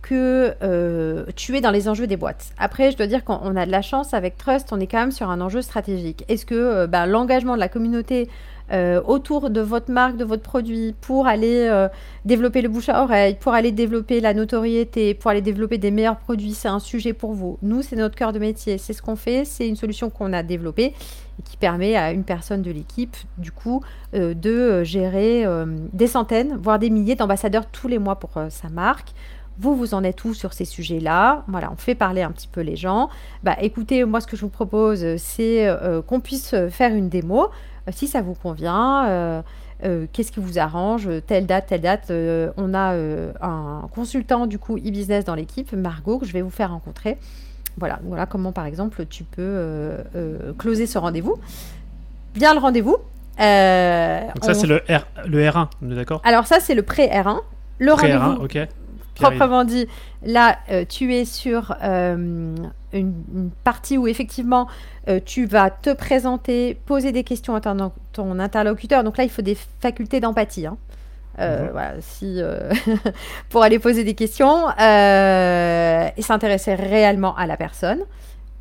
[0.03, 0.55] que
[1.37, 2.47] tu es dans les enjeux des boîtes.
[2.59, 5.12] Après, je dois dire qu'on a de la chance avec Trust, on est quand même
[5.12, 6.25] sur un enjeu stratégique.
[6.29, 8.29] Est-ce que bah, l'engagement de la communauté
[8.72, 11.87] euh, autour de votre marque, de votre produit, pour aller euh,
[12.24, 16.16] développer le bouche à oreille, pour aller développer la notoriété, pour aller développer des meilleurs
[16.16, 17.59] produits, c'est un sujet pour vous.
[17.61, 20.42] Nous, c'est notre cœur de métier, c'est ce qu'on fait, c'est une solution qu'on a
[20.42, 20.94] développée
[21.38, 23.83] et qui permet à une personne de l'équipe, du coup,
[24.14, 25.44] euh, de gérer
[25.92, 29.11] des centaines, voire des milliers d'ambassadeurs tous les mois pour sa marque.
[29.59, 31.44] Vous, vous en êtes où sur ces sujets-là?
[31.48, 33.09] Voilà, on fait parler un petit peu les gens.
[33.42, 35.68] Bah, écoutez, moi, ce que je vous propose, c'est
[36.07, 37.50] qu'on puisse faire une démo.
[37.88, 39.42] Euh, si ça vous convient, euh,
[39.85, 42.11] euh, qu'est-ce qui vous arrange Telle date, telle date.
[42.11, 42.94] on a
[43.40, 47.18] un consultant, du coup, e-business dans l'équipe, Margot, que je vais vous faire rencontrer.
[47.77, 49.90] Voilà, voilà comment, par exemple, tu peux
[50.59, 51.37] closer ce rendez-vous.
[52.35, 52.97] Bien le rendez-vous.
[53.37, 56.20] Donc, ça, on- c'est le, R, le R1, on est d'accord?
[56.25, 57.40] Alors ça, c'est le pré-R1.
[57.81, 58.68] Le Pré-R1, rendez-vous, ok.
[59.14, 59.87] Proprement dit,
[60.24, 64.66] là, euh, tu es sur euh, une, une partie où effectivement,
[65.09, 69.05] euh, tu vas te présenter, poser des questions à ton, ton interlocuteur.
[69.05, 70.66] Donc là, il faut des facultés d'empathie.
[70.66, 70.77] hein.
[71.40, 71.70] Euh, Mhm.
[71.72, 72.70] voilà, si, euh,
[73.50, 78.00] pour aller poser des questions euh, et s'intéresser réellement à la personne.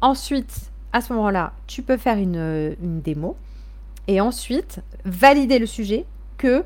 [0.02, 0.54] Ensuite,
[0.92, 3.36] à ce moment-là, tu peux faire une, une démo
[4.08, 6.06] et ensuite valider le sujet
[6.38, 6.64] que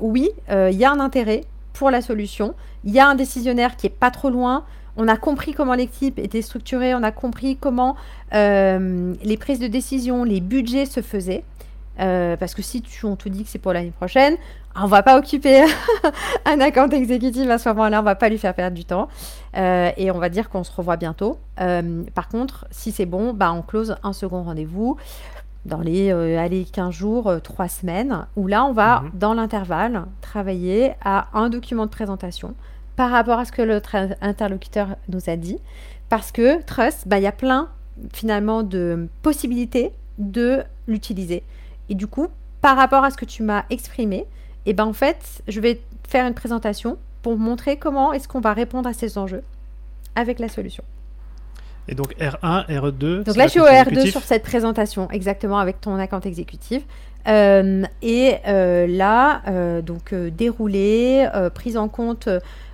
[0.00, 2.54] oui, il y a un intérêt pour la solution,
[2.84, 4.64] il y a un décisionnaire qui est pas trop loin,
[4.98, 7.94] on a compris comment l'équipe était structurée, on a compris comment
[8.34, 11.44] euh, les prises de décision, les budgets se faisaient.
[12.00, 14.36] Euh, parce que si tu, on te dit que c'est pour l'année prochaine,
[14.80, 15.64] on va pas occuper
[16.44, 19.08] un account exécutif à ce moment-là, on va pas lui faire perdre du temps.
[19.56, 21.38] Euh, et on va dire qu'on se revoit bientôt.
[21.56, 24.96] Par contre, si c'est bon, bah, on close un second rendez-vous
[25.68, 29.10] dans les euh, allez, 15 jours, 3 semaines, où là, on va, Mhm.
[29.14, 32.54] dans l'intervalle, travailler à un document de présentation
[32.96, 35.58] par rapport à ce que l'autre in- interlocuteur nous a dit.
[36.08, 37.68] Parce que Trust, bah, il y a plein,
[38.12, 41.42] finalement, de possibilités de l'utiliser.
[41.90, 42.26] Et du coup,
[42.60, 44.26] par rapport à ce que tu m'as exprimé,
[44.66, 48.52] et ben en fait, je vais faire une présentation pour montrer comment est-ce qu'on va
[48.52, 49.42] répondre à ces enjeux
[50.16, 50.82] avec la solution.
[51.88, 53.24] Et donc R1, R2.
[53.24, 56.82] Donc là, je suis au R2 sur cette présentation, exactement, avec ton account exécutif.
[57.26, 62.28] Euh, et euh, là, euh, donc déroulé, prise en compte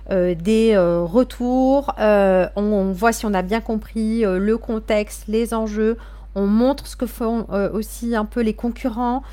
[0.09, 5.97] des retours, on, voit si on a bien compris le contexte, les enjeux,
[6.35, 9.23] on montre ce que font aussi un peu les concurrents.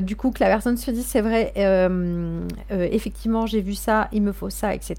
[0.00, 1.52] du coup, que la personne se dit c'est vrai,
[2.70, 4.94] effectivement, j'ai vu ça, il me faut ça, etc.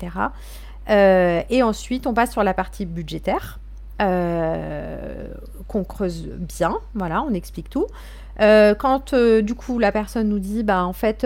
[0.88, 3.60] et ensuite, on passe sur la partie budgétaire.
[3.99, 5.27] Euh,
[5.67, 7.88] qu'on creuse bien, voilà, on explique tout.
[8.39, 11.25] Euh, quand euh, du coup la personne nous dit bah en fait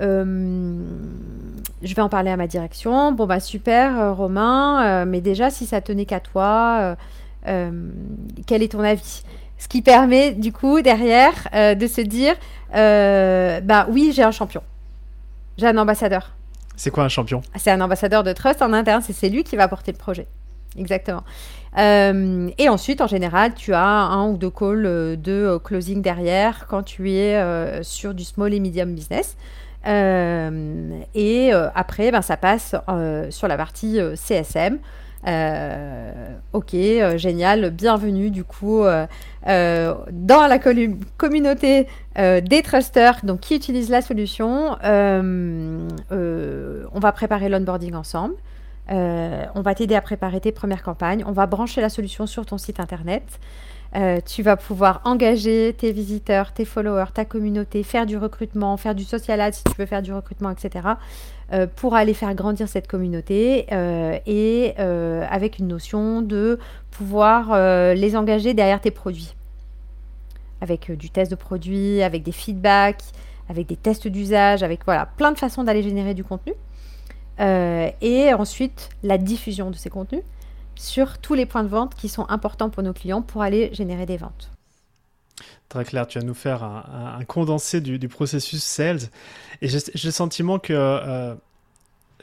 [0.00, 0.34] je
[1.82, 3.12] vais en parler à ma direction.
[3.12, 6.96] Bon bah super Romain mais déjà si ça tenait qu'à toi
[7.44, 9.22] quel est ton avis?
[9.58, 12.34] Ce qui permet du coup derrière de se dire
[12.72, 14.62] bah oui j'ai un champion.
[15.58, 16.32] J'ai un ambassadeur.
[16.74, 17.42] C'est quoi un champion?
[17.56, 20.26] C'est un ambassadeur de trust en interne c'est lui qui va porter le projet
[20.76, 21.22] exactement
[21.76, 26.02] euh, et ensuite, en général, tu as un ou deux calls euh, de euh, closing
[26.02, 27.40] derrière quand tu es
[27.82, 29.36] sur du small et medium business.
[29.84, 32.74] et après, ben, ça passe
[33.30, 34.78] sur la partie CSM.
[36.52, 36.76] ok,
[37.16, 38.82] génial, bienvenue du coup
[39.46, 40.58] dans la
[41.16, 44.76] communauté des trusters donc, qui utilisent la solution.
[44.82, 45.88] on
[47.00, 48.34] va préparer l'onboarding ensemble.
[48.90, 51.24] Euh, on va t'aider à préparer tes premières campagnes.
[51.26, 53.38] On va brancher la solution sur ton site internet.
[53.96, 58.94] Euh, tu vas pouvoir engager tes visiteurs, tes followers, ta communauté, faire du recrutement, faire
[58.94, 60.88] du social ad si tu veux faire du recrutement, etc.
[61.52, 63.66] Euh, pour aller faire grandir cette communauté
[64.26, 66.58] et avec une notion de
[66.90, 69.34] pouvoir les engager derrière tes produits.
[70.60, 73.04] Avec du test de produits, avec des feedbacks,
[73.48, 76.52] avec des tests d'usage, avec voilà, plein de façons d'aller générer du contenu.
[77.40, 80.22] Euh, et ensuite la diffusion de ces contenus
[80.74, 84.06] sur tous les points de vente qui sont importants pour nos clients pour aller générer
[84.06, 84.50] des ventes.
[85.68, 89.10] Très clair, tu vas nous faire un, condensé du, processus sales.
[89.60, 91.34] Et j'ai le sentiment que euh,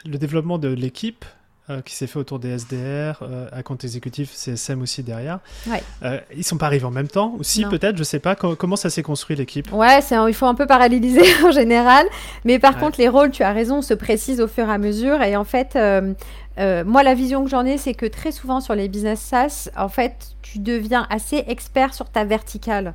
[0.06, 1.26] le développement de l'équipe
[1.72, 5.40] euh, qui s'est fait autour des SDR, euh, à compte exécutif, CSM aussi derrière.
[5.66, 5.82] Ouais.
[6.04, 8.92] Euh, ils sont pas arrivés en même temps aussi peut-être, je sais pas comment ça
[8.92, 9.74] s'est construit l'équipe?
[9.74, 12.06] Ouais, il faut un peu paralléliser en général,
[12.44, 15.24] mais par contre les rôles, tu as raison, se précisent au fur et à mesure
[15.24, 15.76] et en fait.
[15.76, 19.90] moi, la vision que j'en ai, c'est que très souvent sur les business SaaS, en
[19.90, 22.94] fait, tu deviens assez expert sur ta verticale.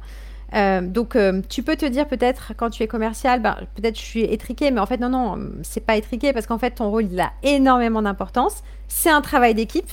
[0.54, 4.04] Euh, donc, euh, tu peux te dire peut-être quand tu es commercial, ben, peut-être je
[4.04, 7.06] suis étriqué, mais en fait, non, non, c'est pas étriqué parce qu'en fait, ton rôle,
[7.10, 8.62] il a énormément d'importance.
[8.88, 9.90] C'est un travail d'équipe,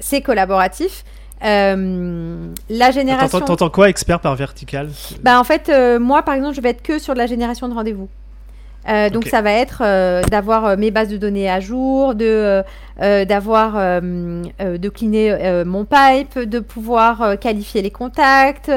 [0.00, 1.04] c'est collaboratif.
[1.44, 3.40] Euh, la génération.
[3.40, 4.90] T'entends quoi, expert par vertical?
[5.22, 7.74] Bah, En fait, moi, par exemple, je vais être que sur de la génération de
[7.74, 8.08] rendez-vous.
[9.12, 9.82] Donc ça va être
[10.28, 12.62] d'avoir mes bases de données à jour, de
[13.00, 18.70] d'avoir de cleaner mon pipe, de pouvoir qualifier les contacts,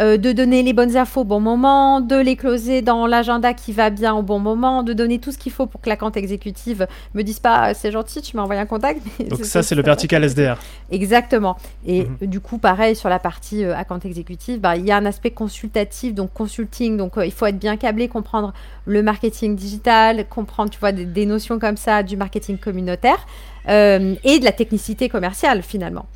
[0.00, 3.72] euh, de donner les bonnes infos au bon moment, de les closer dans l'agenda qui
[3.72, 6.16] va bien au bon moment, de donner tout ce qu'il faut pour que la compte
[6.16, 9.00] exécutive me dise pas ah, c'est gentil, tu m'as envoyé un contact.
[9.30, 10.58] Donc ça, c'est le vertical SDR.
[10.90, 11.56] Exactement.
[11.86, 12.28] Et mhm.
[12.28, 15.30] du coup, pareil, sur la partie euh, account exécutive, bah, il y a un aspect
[15.30, 18.52] consultatif, donc consulting, donc euh, il faut être bien câblé, comprendre
[18.86, 23.26] le marketing digital, comprendre, tu vois, des, notions comme ça du marketing communautaire
[23.66, 26.06] et de la technicité commerciale finalement.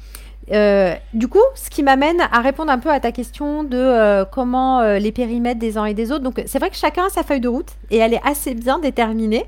[0.52, 4.24] Euh, du coup, ce qui m'amène à répondre un peu à ta question de euh,
[4.24, 6.24] comment euh, les périmètres des uns et des autres.
[6.24, 8.78] Donc, c'est vrai que chacun a sa feuille de route et elle est assez bien
[8.78, 9.44] déterminée.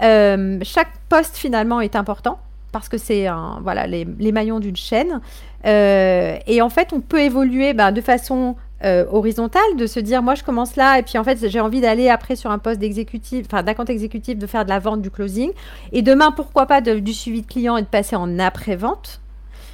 [0.00, 2.38] chaque poste finalement est important
[2.72, 3.26] parce que c'est
[3.62, 5.20] voilà les, maillons d'une chaîne.
[5.64, 10.44] et en fait, on peut évoluer ben, de façon horizontale, de se dire moi je
[10.44, 13.64] commence là et puis en fait j'ai envie d'aller après sur un poste d'exécutif, enfin
[13.74, 15.50] compte exécutif, de faire de la vente, du closing.
[15.92, 19.20] Et demain, pourquoi pas du suivi de client et de passer en après-vente.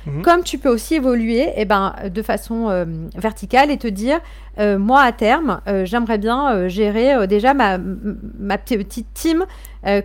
[0.07, 0.23] Mhm.
[0.23, 2.85] Comme tu peux aussi évoluer eh ben, de façon euh,
[3.17, 4.21] verticale et te dire,
[4.59, 9.45] euh, moi à terme, euh, j'aimerais bien gérer déjà ma, ma, petite team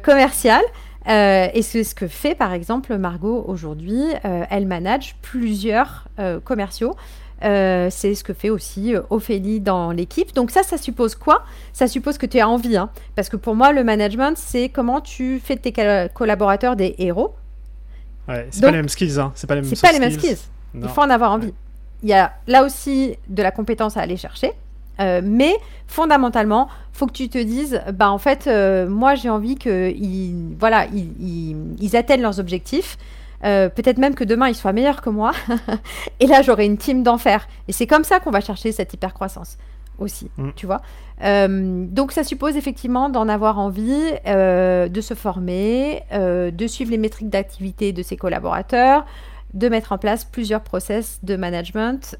[0.03, 0.63] commerciale.
[1.07, 4.03] et c'est ce que fait par exemple Margot aujourd'hui.
[4.23, 6.07] elle manage plusieurs
[6.43, 6.95] commerciaux.
[7.41, 10.33] C'est ce que fait aussi Ophélie dans l'équipe.
[10.33, 11.43] Donc ça, ça suppose quoi?
[11.73, 12.77] Ça suppose que tu as envie.
[12.77, 12.89] Hein.
[13.15, 17.35] parce que pour moi, le management, c'est comment tu fais de tes collaborateurs des héros
[18.51, 19.19] c'est pas les mêmes skills.
[19.19, 19.31] Hein.
[19.35, 20.37] C'est pas les mêmes, pas les mêmes skills.
[20.75, 21.53] Il faut en avoir envie.
[22.03, 24.51] Il y a là aussi de la compétence à aller chercher.
[24.99, 25.53] Euh, mais
[25.87, 30.87] fondamentalement, faut que tu te dises, bah en fait, euh, moi j'ai envie qu'ils voilà,
[30.87, 32.97] ils, atteignent leurs objectifs.
[33.43, 35.31] Euh, peut-être même que demain ils soient meilleurs que moi.
[36.19, 37.47] et là j'aurai une team d'enfer.
[37.67, 39.57] Et c'est comme ça qu'on va chercher cette hyper croissance
[39.99, 40.49] aussi, mm.
[40.55, 40.81] tu vois.
[41.23, 46.97] Euh, donc ça suppose effectivement d'en avoir envie, euh, de se former, de suivre les
[46.97, 49.05] métriques d'activité de ses collaborateurs
[49.53, 52.17] de mettre en place plusieurs process de management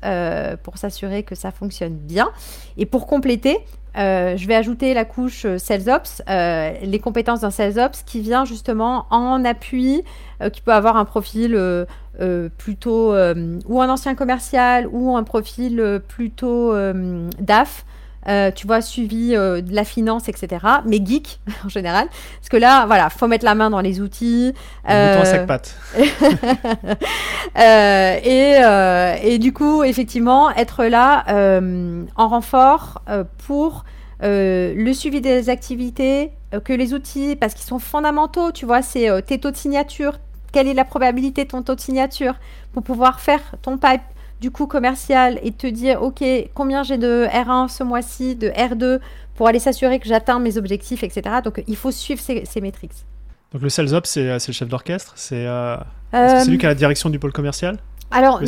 [0.64, 2.30] pour s'assurer que ça fonctionne bien.
[2.78, 3.60] Et pour compléter,
[3.98, 10.04] je vais ajouter la couche SalesOps, les compétences d'un SalesOps qui vient justement en appui,
[10.54, 11.60] qui peut avoir un profil
[12.58, 16.74] plutôt ou un ancien commercial ou un profil plutôt
[17.40, 17.86] DAF
[18.28, 20.66] euh, tu vois, suivi euh, de la finance, etc.
[20.86, 22.08] Mais geek en général,
[22.40, 24.54] parce que là, voilà, faut mettre la main dans les outils.
[24.90, 25.24] Euh...
[25.24, 25.48] sac.
[27.58, 31.24] Euh, et, et, du coup, effectivement, être là
[32.16, 33.02] en renfort
[33.48, 33.86] pour
[34.22, 36.32] le suivi des activités,
[36.66, 40.20] que les outils, parce qu'ils sont fondamentaux, tu vois, c'est tes taux de signature,
[40.52, 42.36] quelle est la probabilité de ton taux de signature
[42.74, 44.02] pour pouvoir faire ton pipe?
[44.40, 46.24] Du coup commercial et te dire, OK,
[46.54, 49.00] combien j'ai de R1 ce mois-ci, de R2,
[49.36, 51.38] pour aller s'assurer que j'atteins mes objectifs, etc.
[51.44, 53.06] Donc, il faut suivre ces, métriques.
[53.54, 55.78] Donc, le sales ops, c'est, le chef d'orchestre C'est euh,
[56.48, 57.78] lui qui a la direction du pôle commercial?
[58.10, 58.42] alors,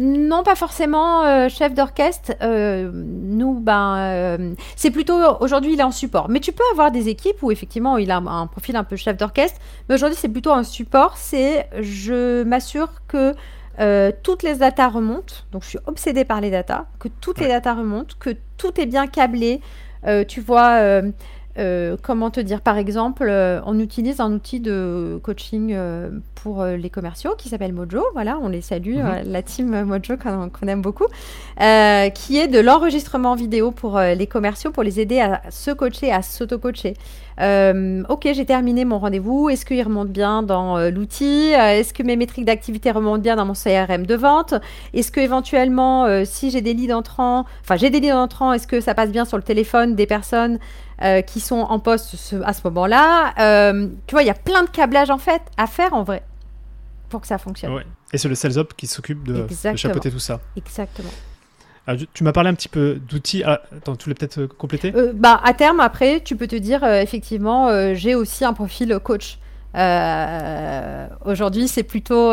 [0.00, 2.32] non, pas forcément euh, chef d'orchestre.
[2.40, 6.30] Euh, nous, ben, c'est plutôt aujourd'hui, il est en support.
[6.30, 9.18] Mais tu peux avoir des équipes où effectivement, il a un profil un peu chef
[9.18, 9.60] d'orchestre.
[9.88, 11.18] Mais aujourd'hui, c'est plutôt un support.
[11.18, 13.34] C'est je m'assure que
[13.80, 17.48] euh, toutes les datas remontent, donc je suis obsédée par les datas, que toutes les
[17.48, 19.60] datas remontent, que tout est bien câblé.
[20.06, 21.02] Euh, tu vois,
[21.56, 26.64] euh, comment te dire Par exemple, euh, on utilise un outil de coaching euh, pour
[26.64, 28.04] les commerciaux qui s'appelle Mojo.
[28.12, 29.22] Voilà, on les salue, mhm.
[29.26, 31.06] la team Mojo qu'on aime beaucoup,
[31.56, 36.20] qui est de l'enregistrement vidéo pour les commerciaux pour les aider à se coacher, à
[36.22, 36.94] s'auto-coacher.
[37.38, 39.48] ok, j'ai terminé mon rendez-vous.
[39.48, 41.52] Est-ce qu'il remonte bien dans l'outil?
[41.52, 44.54] Est-ce que mes métriques d'activité remontent bien dans mon CRM de vente?
[44.92, 48.80] Est-ce que éventuellement, si j'ai des leads entrants, enfin j'ai des leads entrants, est-ce que
[48.80, 50.58] ça passe bien sur le téléphone des personnes?
[51.02, 53.34] Euh, qui sont en poste à ce moment-là.
[53.38, 56.22] Euh, tu vois, il y a plein de câblages en fait à faire en vrai
[57.08, 57.82] pour que ça fonctionne.
[58.12, 60.40] Et c'est le sales up qui s'occupe de, chapeauter tout ça.
[60.56, 61.10] Exactement.
[61.86, 63.42] Ah, tu m'as parlé un petit peu d'outils.
[63.44, 64.92] Ah, attends, tu voulais peut-être euh, compléter?
[65.14, 69.38] Bah, À terme, après, tu peux te dire, effectivement, j'ai aussi un profil coach.
[71.24, 72.32] Aujourd'hui, c'est plutôt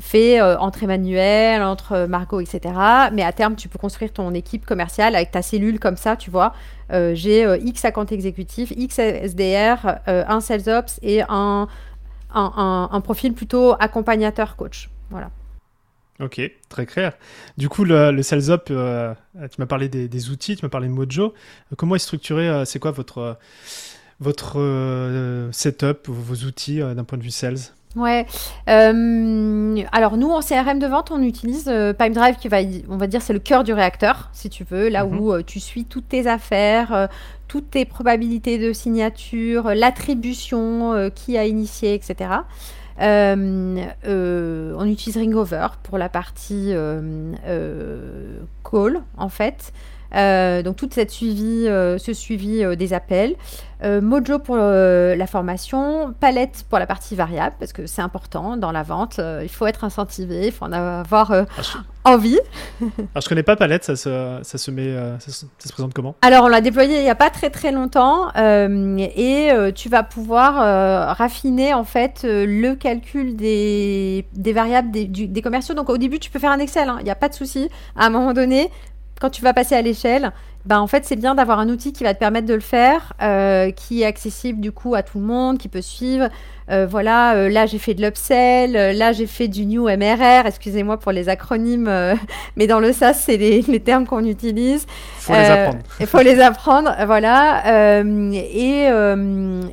[0.00, 2.74] fait euh, entre Emmanuel, entre Margot, etc.
[3.12, 6.30] Mais à terme, tu peux construire ton équipe commerciale avec ta cellule comme ça, tu
[6.30, 6.54] vois.
[6.92, 11.68] Euh, j'ai euh, X account exécutif, X SDR, un sales ops et un,
[12.34, 14.90] un, profil plutôt accompagnateur coach.
[15.10, 15.30] Voilà.
[16.20, 17.14] Ok, très clair.
[17.56, 20.92] Du coup, le, le Sales Up, tu m'as parlé des, outils, tu m'as parlé de
[20.92, 21.34] Mojo.
[21.76, 23.38] comment est structuré C'est quoi votre,
[24.20, 27.58] votre setup, vos outils d'un point de vue sales?
[27.96, 28.26] Ouais.
[28.68, 33.06] Euh, alors nous en CRM de vente, on utilise euh, Pipedrive qui va, on va
[33.06, 35.20] dire, c'est le cœur du réacteur, si tu veux, là mhm.
[35.20, 37.08] où euh, tu suis toutes tes affaires,
[37.48, 42.30] toutes tes probabilités de signature, l'attribution qui a initié, etc.
[42.98, 46.72] on utilise Ringover pour la partie
[48.64, 49.72] call, en fait.
[50.12, 53.36] Donc toute cette suivi, ce suivi des appels.
[53.84, 58.56] Euh, Mojo pour euh, la formation, Palette pour la partie variable, parce que c'est important
[58.56, 59.18] dans la vente.
[59.18, 61.44] Euh, il faut être incentivé, il faut en avoir ah,
[62.04, 62.38] envie.
[62.80, 66.14] Alors, je connais pas Palette, ça se, ça se met, ça se, présente comment?
[66.22, 71.16] Alors, on l'a déployé il n'y a pas très très longtemps et tu vas pouvoir
[71.16, 75.74] raffiner en fait le calcul des, des variables des, des, commerciaux.
[75.74, 77.68] Donc, au début, tu peux faire un Excel, hein, il n'y a pas de souci.
[77.96, 78.70] À un moment donné,
[79.22, 80.32] quand tu vas passer à l'échelle,
[80.64, 83.14] ben, en fait, c'est bien d'avoir un outil qui va te permettre de le faire,
[83.20, 86.28] euh, qui est accessible du coup à tout le monde, qui peut suivre.
[86.70, 90.98] Euh, voilà, euh, là j'ai fait de l'upsell, là j'ai fait du new MRR, excusez-moi
[90.98, 91.90] pour les acronymes,
[92.56, 94.86] mais dans le SaaS, c'est les, les, termes qu'on utilise.
[95.18, 95.78] Il faut les apprendre.
[95.98, 98.02] Il faut les apprendre, voilà.
[98.04, 98.88] et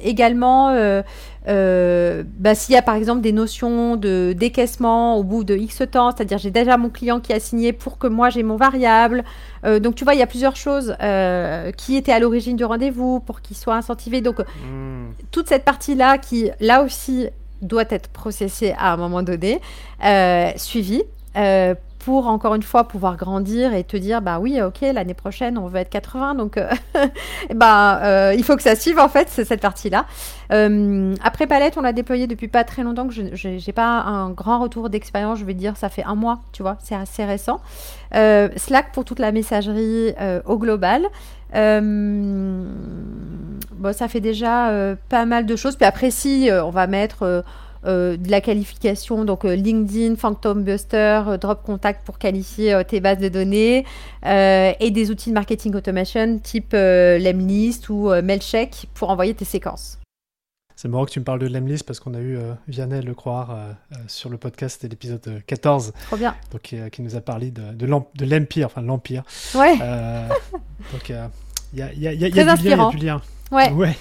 [0.04, 1.04] également
[1.50, 5.82] euh, bah, s'il y a par exemple des notions de décaissement au bout de X
[5.90, 9.24] temps, c'est-à-dire j'ai déjà mon client qui a signé pour que moi j'ai mon variable.
[9.66, 12.66] Euh, donc tu vois, il y a plusieurs choses euh, qui étaient à l'origine du
[12.66, 14.22] rendez-vous pour qu'il soit incentivé.
[14.22, 15.12] Donc hmm.
[15.32, 17.28] toute cette partie-là qui, là aussi,
[17.62, 19.60] doit être processée à un moment donné,
[20.58, 21.04] suivie
[22.00, 25.68] pour encore une fois pouvoir grandir et te dire bah oui ok l'année prochaine on
[25.68, 26.70] veut être 80 donc euh,
[27.54, 30.06] bah euh, il faut que ça suive en fait cette partie là
[30.52, 34.30] euh, après Palette on l'a déployé depuis pas très longtemps que je j'ai pas un
[34.32, 37.60] grand retour d'expérience je vais dire ça fait un mois tu vois c'est assez récent.
[38.12, 40.14] Slack pour toute la messagerie
[40.46, 41.04] au global.
[41.54, 42.66] Bon
[43.94, 45.76] ça fait déjà pas mal de choses.
[45.76, 47.44] Puis après si on va mettre
[47.86, 53.00] euh, de la qualification, donc euh, LinkedIn, Phantom Buster, euh, Drop Contact pour qualifier tes
[53.00, 53.86] bases de données,
[54.26, 60.00] et des outils de marketing automation type Lemlist ou Mailcheck pour envoyer tes séquences.
[60.82, 63.14] C'est marrant que tu me parles de l'Emlist parce qu'on a eu euh, Vianney Le
[63.14, 65.92] Croire euh, euh, sur le podcast, c'était l'épisode 14.
[66.08, 66.34] Trop bien.
[66.54, 69.24] Donc, qui nous a parlé de, de l'Empire, enfin l'Empire.
[69.56, 69.78] Ouais.
[69.78, 71.10] donc,
[71.74, 72.78] il y a, y, a, y, a, y a du lien.
[72.78, 73.22] Y a du lien.
[73.52, 73.74] Ouais.
[73.74, 73.98] ouais.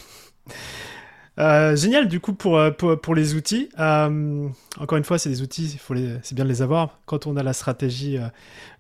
[1.38, 3.68] Euh, génial du coup pour, euh, pour, pour les outils.
[3.78, 5.78] Euh, encore une fois, c'est des outils,
[6.22, 8.18] c'est bien de les avoir quand on a la stratégie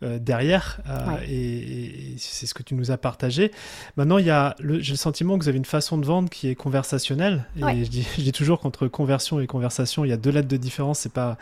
[0.02, 0.80] derrière.
[1.28, 3.52] Et, c'est ce que tu nous as partagé.
[3.96, 7.46] Maintenant, j'ai le sentiment que vous avez une façon de vendre qui est conversationnelle.
[7.56, 10.48] Et je, dis, je dis toujours qu'entre conversion et conversation, il y a deux lettres
[10.48, 11.00] de différence.
[11.00, 11.36] C'est pas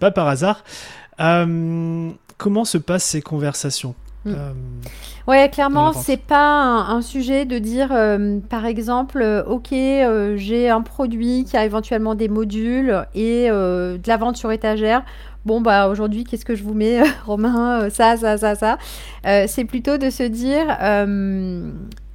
[0.00, 0.64] pas par hasard.
[1.16, 3.94] comment se passent ces conversations?
[4.24, 4.34] Mm.
[4.34, 4.52] Euh,
[5.26, 9.70] ouais, clairement, c'est pas un, sujet de dire, euh, par exemple, euh, ok,
[10.36, 15.04] j'ai un produit qui a éventuellement des modules et de la vente sur étagère.
[15.44, 18.78] Bon, bah aujourd'hui, qu'est-ce que je vous mets, Romain Ça, ça, ça, ça.
[19.46, 20.66] c'est plutôt de se dire,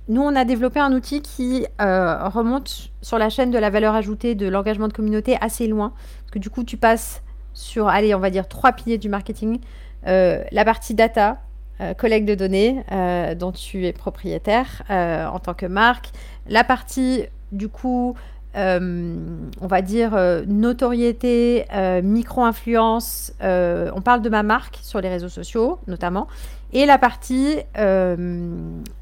[0.09, 4.35] nous, on a développé un outil qui remonte sur la chaîne de la valeur ajoutée
[4.35, 5.91] de l'engagement de communauté assez loin.
[6.21, 7.21] Parce que du coup, tu passes
[7.53, 9.59] sur, allez, on va dire trois piliers du marketing.
[10.05, 11.39] la partie data,
[11.79, 16.09] euh, collecte de données euh, dont tu es propriétaire euh, en tant que marque.
[16.49, 18.15] La partie, du coup,
[18.55, 20.17] on va dire
[20.47, 21.65] notoriété,
[22.01, 26.27] micro-influence, on parle de ma marque sur les réseaux sociaux notamment.
[26.73, 27.57] Et la partie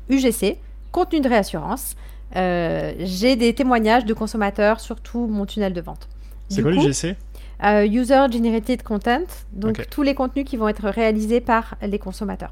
[0.10, 0.58] UGC,
[0.92, 1.96] contenu de réassurance.
[2.34, 6.10] J'ai des témoignages de consommateurs sur tout mon tunnel de vente.
[6.50, 7.16] C'est quoi l'UGC
[7.64, 12.52] euh, user Generated Content, donc tous les contenus qui vont être réalisés par les consommateurs.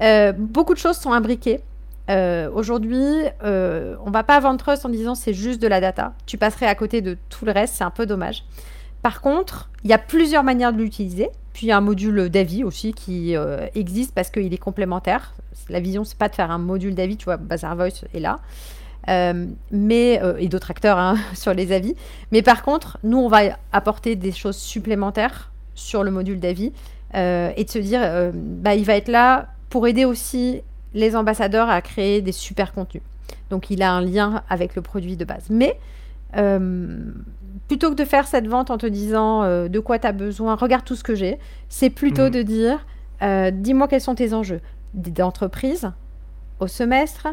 [0.00, 1.60] Euh, beaucoup de choses sont imbriquées.
[2.08, 3.04] Euh, aujourd'hui,
[3.42, 6.14] on va pas vendre Trust en disant c'est juste de la data.
[6.26, 8.44] Tu passerais à côté de tout le reste, c'est un peu dommage.
[9.02, 11.28] Par contre, il y a plusieurs manières de l'utiliser.
[11.52, 13.34] Puis il y a un module d'avis aussi qui
[13.74, 15.34] existe parce qu'il est complémentaire.
[15.70, 18.40] La vision, c'est pas de faire un module d'avis, tu vois, Bazar Voice est là.
[19.08, 21.94] Euh, mais, euh, et d'autres acteurs hein, sur les avis.
[22.32, 26.72] Mais par contre, nous, on va apporter des choses supplémentaires sur le module d'avis
[27.14, 28.00] euh, et de se dire,
[28.34, 30.62] bah, il va être là pour aider aussi
[30.94, 33.02] les ambassadeurs à créer des super contenus.
[33.50, 35.46] Donc, il a un lien avec le produit de base.
[35.50, 35.78] Mais
[37.68, 40.84] plutôt que de faire cette vente en te disant de quoi tu as besoin, regarde
[40.84, 41.38] tout ce que j'ai,
[41.68, 42.30] c'est plutôt mhm.
[42.30, 42.86] de dire,
[43.52, 44.60] dis-moi quels sont tes enjeux
[44.94, 45.90] d'entreprise,
[46.58, 47.28] au semestre,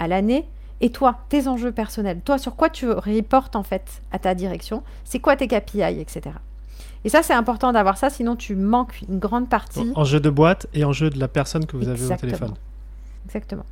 [0.00, 0.48] à l'année,
[0.80, 4.82] et toi, tes enjeux personnels, toi, sur quoi tu reportes en fait à ta direction,
[5.04, 6.30] c'est quoi tes KPI, etc.
[7.04, 9.92] Et ça, c'est important d'avoir ça, sinon tu manques une grande partie.
[9.94, 12.54] Enjeu de boîte et enjeu de la personne que vous avez au téléphone.
[13.26, 13.64] Exactement.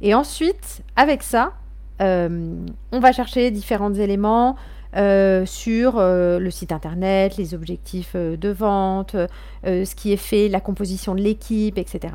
[0.00, 1.52] Et ensuite, avec ça,
[2.00, 2.56] euh,
[2.90, 4.56] on va chercher différents éléments
[4.96, 9.14] euh, sur euh, le site internet, les objectifs de vente,
[9.64, 12.14] ce qui est fait, la composition de l'équipe, etc.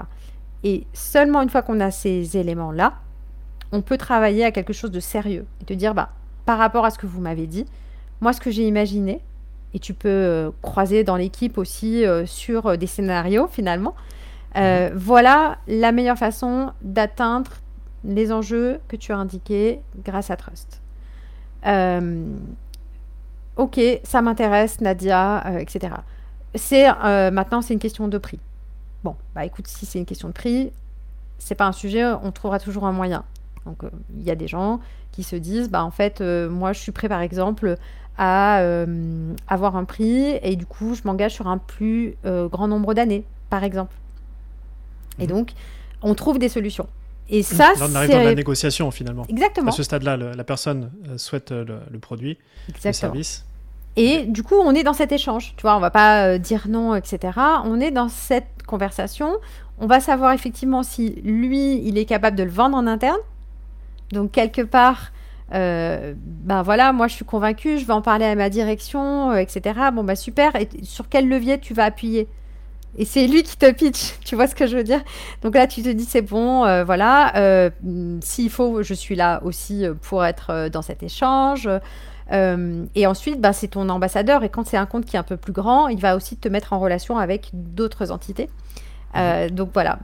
[0.63, 2.93] Et seulement une fois qu'on a ces éléments-là,
[3.71, 6.09] on peut travailler à quelque chose de sérieux et te dire, bah,
[6.45, 7.65] par rapport à ce que vous m'avez dit,
[8.21, 9.21] moi, ce que j'ai imaginé,
[9.73, 13.95] et tu peux euh, croiser dans l'équipe aussi euh, sur euh, des scénarios finalement,
[14.55, 14.91] mhm.
[14.95, 17.51] voilà la meilleure façon d'atteindre
[18.03, 20.81] les enjeux que tu as indiqués grâce à Trust.
[23.57, 25.95] ok, ça m'intéresse, Nadia, etc.
[26.55, 26.87] C'est
[27.31, 28.39] maintenant, c'est une question de prix.
[29.03, 30.71] Bon, bah écoute, si c'est une question de prix,
[31.37, 33.25] c'est pas un sujet, on trouvera toujours un moyen.
[33.67, 34.79] Donc euh, il y a des gens
[35.11, 37.75] qui se disent, bah en fait, euh, moi je suis prêt par exemple
[38.17, 42.93] à euh, avoir un prix et du coup je m'engage sur un plus grand nombre
[42.93, 43.95] d'années, par exemple.
[45.19, 45.29] Et mhm.
[45.29, 45.51] donc
[46.01, 46.87] on trouve des solutions.
[47.29, 49.25] Et ça, Là, on arrive dans la négociation finalement.
[49.27, 49.69] Exactement.
[49.69, 52.37] À ce stade-là, la personne souhaite le, produit,
[52.85, 53.43] le service.
[53.97, 55.53] Et du coup, on est dans cet échange.
[55.57, 57.37] Tu vois, on va pas dire non, etc.
[57.65, 59.35] On est dans cette conversation.
[59.79, 63.17] On va savoir effectivement si lui, il est capable de le vendre en interne
[64.11, 65.11] donc quelque part,
[65.53, 69.37] euh, ben voilà, moi je suis convaincue, je vais en parler à ma direction, euh,
[69.37, 69.79] etc.
[69.93, 70.55] Bon bah super.
[70.55, 72.27] Et sur quel levier tu vas appuyer?
[72.97, 74.15] Et c'est lui qui te pitch.
[74.25, 75.01] Tu vois ce que je veux dire?
[75.41, 77.71] Donc là tu te dis c'est bon, euh, voilà.
[78.21, 81.69] S'il faut, je suis là aussi pour être dans cet échange.
[82.31, 84.43] et ensuite, bah, c'est ton ambassadeur.
[84.43, 86.49] Et quand c'est un compte qui est un peu plus grand, il va aussi te
[86.49, 88.49] mettre en relation avec d'autres entités.
[89.15, 89.51] Mmh.
[89.51, 89.99] donc voilà,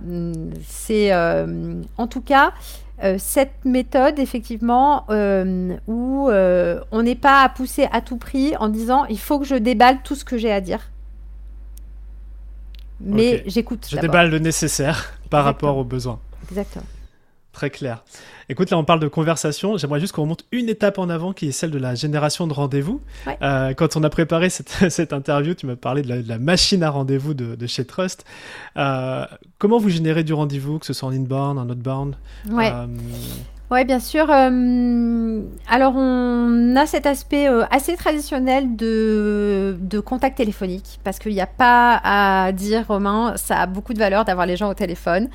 [0.66, 2.54] c'est en tout cas
[3.02, 8.56] euh, cette méthode, effectivement, euh, où euh, on n'est pas à pousser à tout prix
[8.58, 10.91] en disant il faut que je déballe tout ce que j'ai à dire.
[13.00, 13.88] Mais j'écoute.
[13.89, 16.20] Je déballe le nécessaire par rapport aux besoins.
[16.50, 16.86] Exactement.
[17.54, 18.04] Très clair.
[18.49, 19.78] Écoute, là, on parle de conversation.
[19.78, 22.54] J'aimerais juste qu'on remonte une étape en avant qui est celle de la génération de
[22.54, 22.99] rendez-vous.
[23.43, 24.49] Euh, quand on a préparé
[24.89, 28.26] cette, interview, tu m'as parlé de la, machine à rendez-vous de, chez Trust.
[28.76, 29.26] Euh,
[29.60, 32.16] comment vous générez du rendez-vous, que ce soit en inbound, en outbound?
[32.49, 32.72] Ouais.
[32.74, 32.88] Euh,
[33.70, 34.26] Oui, bien sûr.
[34.30, 41.34] Euh, alors, on a cet aspect euh, assez traditionnel de, de contact téléphonique, parce qu'il
[41.34, 44.74] n'y a pas à dire, Romain, ça a beaucoup de valeur d'avoir les gens au
[44.74, 45.30] téléphone.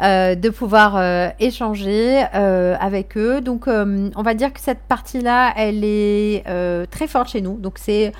[0.00, 3.40] Euh, de pouvoir échanger avec eux.
[3.40, 6.44] Donc, on va dire que cette partie-là, elle est
[6.90, 7.58] très forte chez nous.
[7.58, 8.12] Donc, c'est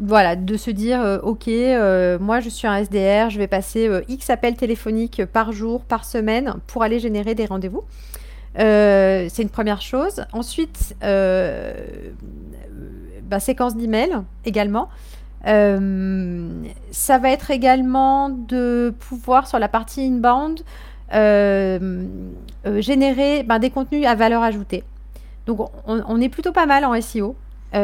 [0.00, 1.48] voilà, de se dire, ok,
[2.20, 6.54] moi je suis un SDR, je vais passer X appels téléphoniques par jour, par semaine
[6.66, 7.84] pour aller générer des rendez-vous.
[8.58, 10.24] Euh, c'est une première chose.
[10.32, 11.72] Ensuite, euh,
[13.22, 14.88] bah, séquence d'email également.
[15.46, 16.50] Euh,
[16.90, 20.62] ça va être également de pouvoir, sur la partie inbound,
[22.80, 24.84] générer bah, des contenus à valeur ajoutée.
[25.46, 27.34] Donc, on, est plutôt pas mal en SEO.
[27.72, 27.78] On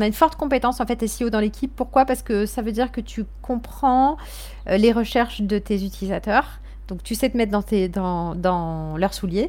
[0.00, 1.72] a une forte compétence en fait SEO dans l'équipe.
[1.74, 2.04] Pourquoi?
[2.04, 4.16] Parce que ça veut dire que tu comprends
[4.66, 6.60] les recherches de tes utilisateurs.
[6.90, 9.48] Donc tu sais te mettre dans, tes, dans, dans leurs souliers.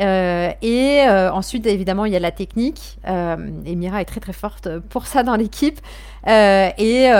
[0.00, 2.98] Euh, et euh, ensuite, évidemment, il y a la technique.
[3.08, 3.36] Euh,
[3.66, 5.80] et Mira est très très forte pour ça dans l'équipe.
[6.26, 7.10] et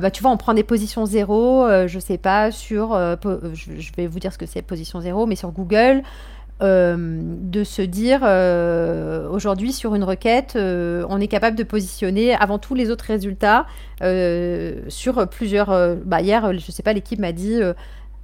[0.00, 2.94] bah, tu vois, on prend des positions zéro, je sais pas, sur...
[2.94, 6.02] je, vais vous dire ce que c'est position zéro, mais sur Google.
[6.60, 8.22] de se dire
[9.30, 13.66] aujourd'hui sur une requête, on est capable de positionner avant tous les autres résultats
[14.88, 15.96] sur plusieurs.
[16.04, 17.60] Bah, hier, je sais pas, l'équipe m'a dit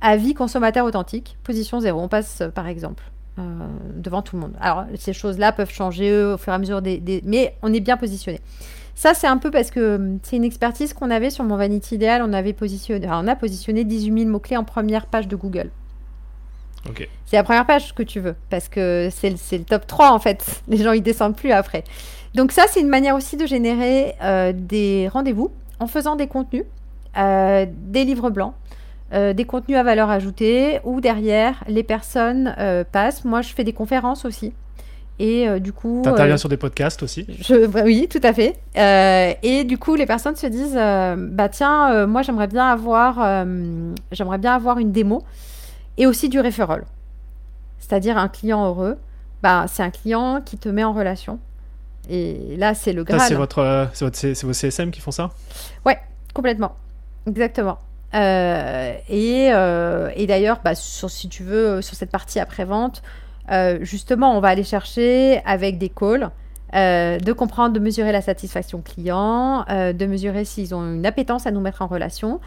[0.02, 2.00] Avis consommateur authentique, position zéro.
[2.00, 3.04] On passe euh, par exemple
[3.38, 3.42] euh,
[3.96, 4.54] devant tout le monde.
[4.60, 7.96] Alors ces choses-là peuvent changer au fur et à mesure des, Mais on est bien
[7.96, 8.40] positionné.
[8.94, 11.94] Ça, c'est un peu parce que hum, c'est une expertise qu'on avait sur mon Vanity
[11.94, 12.22] Ideal.
[12.22, 15.70] On, avait positionné, on a positionné 18 000 mots-clés en première page de Google.
[17.26, 20.62] C'est la première page que tu veux, parce que c'est le, top 3 en fait.
[20.68, 21.84] Les gens, ils descendent plus après.
[22.34, 26.64] Donc ça, c'est une manière aussi de générer euh, des rendez-vous en faisant des contenus,
[27.14, 28.54] des livres blancs,
[29.12, 33.24] euh, des contenus à valeur ajoutée où derrière les personnes euh, passent.
[33.24, 34.54] Moi, je fais des conférences aussi.
[35.18, 36.00] Et euh, du coup.
[36.02, 37.26] T'interviens sur des podcasts aussi?
[37.40, 38.56] je, Oui, tout à fait.
[39.42, 43.44] et du coup, les personnes se disent bah tiens, moi j'aimerais bien avoir,
[44.10, 45.22] j'aimerais bien avoir une démo
[45.98, 46.84] et aussi du referral.
[47.78, 48.96] C'est-à-dire un client heureux.
[49.42, 51.38] Bah, c'est un client qui te met en relation.
[52.08, 53.20] Et là, c'est le Graal.
[53.28, 53.88] C'est votre,
[54.52, 55.30] CSM qui font ça?
[55.84, 55.98] Ouais,
[56.32, 56.76] complètement.
[57.26, 57.78] Exactement.
[58.14, 63.02] Euh, euh, et, d'ailleurs, bah, si tu veux, sur cette partie après-vente,
[63.50, 66.30] euh, justement, on va aller chercher avec des calls.
[66.72, 71.60] de comprendre, de mesurer la satisfaction client, de mesurer s'ils ont une appétence à nous
[71.60, 72.40] mettre en relation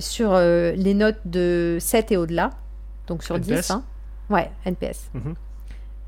[0.00, 2.50] sur les notes de 7 et au-delà,
[3.06, 3.70] donc sur 10.
[3.70, 3.82] Hein.
[4.30, 5.10] Ouais, NPS.
[5.14, 5.34] Mhm.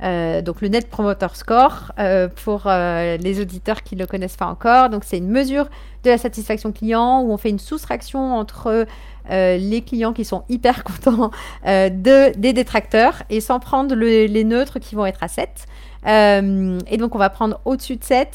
[0.05, 4.37] Euh, donc le Net Promoter Score, euh, pour euh, les auditeurs qui ne le connaissent
[4.37, 5.69] pas encore, donc c'est une mesure
[6.03, 8.87] de la satisfaction client où on fait une soustraction entre
[9.31, 11.31] les clients qui sont hyper contents
[11.65, 15.67] de, des détracteurs et sans prendre les neutres qui vont être à 7.
[16.07, 18.29] et donc on va prendre au-dessus de 7,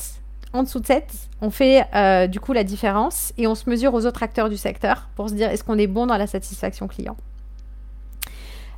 [0.54, 1.06] en dessous de 7,
[1.42, 1.86] on fait
[2.30, 5.36] du coup la différence et on se mesure aux autres acteurs du secteur pour se
[5.36, 7.16] dire est-ce qu'on est bon dans la satisfaction client?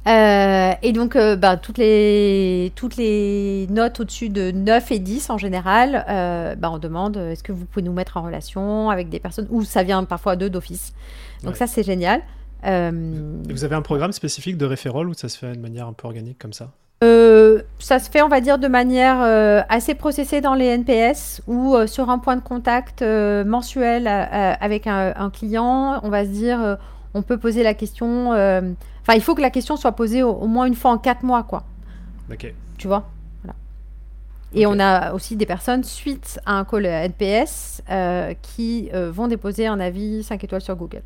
[0.08, 5.30] Euh, et donc, euh, bah, toutes, les, toutes les notes au-dessus de 9 et 10
[5.30, 9.10] en général, euh, bah, on demande est-ce que vous pouvez nous mettre en relation avec
[9.10, 10.94] des personnes, ou ça vient parfois d'eux d'office.
[11.44, 12.22] Donc ça, c'est génial.
[12.64, 16.08] vous avez un programme spécifique de référol ou ça se fait de manière un peu
[16.08, 16.72] organique comme ça?
[17.80, 19.22] Ça se fait, on va dire, de manière
[19.70, 25.30] assez processée dans les NPS ou sur un point de contact mensuel avec un, un,
[25.32, 26.00] client.
[26.04, 26.78] On va se dire,
[27.16, 28.34] on peut poser la question
[29.02, 31.44] Enfin, il faut que la question soit posée au, moins une fois en quatre mois,
[31.44, 31.64] quoi.
[32.32, 32.54] Ok.
[32.78, 33.10] Tu vois?
[34.54, 39.28] Et on a aussi des personnes, suite à un call NPS, euh, qui euh, vont
[39.28, 41.04] déposer un avis 5 étoiles sur Google.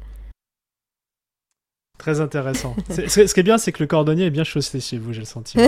[2.00, 2.76] Très intéressant.
[2.89, 5.26] ce qui est bien, c'est que le cordonnier est bien chaussé chez vous, j'ai le
[5.26, 5.68] sentiment.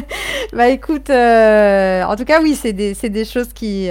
[0.54, 3.90] bah écoute, euh, en tout cas, oui, c'est des, des, choses qui,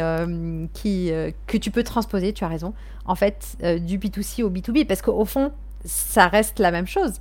[0.74, 1.12] qui,
[1.46, 2.74] que tu peux transposer, tu as raison,
[3.06, 5.52] en fait, du B2C au B2B, parce qu'au fond,
[5.86, 7.14] ça reste la même chose.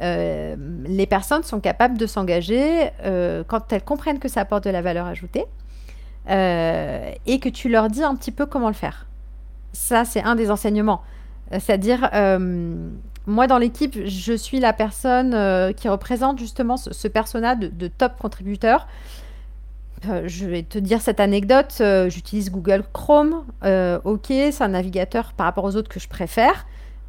[0.00, 4.70] Euh, les personnes sont capables de s'engager euh, quand elles comprennent que ça apporte de
[4.70, 5.44] la valeur ajoutée
[6.30, 9.06] euh, et que tu leur dis un petit peu comment le faire.
[9.72, 11.02] Ça, c'est un des enseignements.
[11.52, 12.10] C'est-à-dire,
[13.26, 18.86] moi dans l'équipe, je suis la personne qui représente justement ce, persona de, top contributeur.
[20.02, 21.82] je vais te dire cette anecdote.
[22.08, 23.44] J'utilise Google Chrome.
[24.04, 26.66] ok, c'est un navigateur par rapport aux autres que je préfère.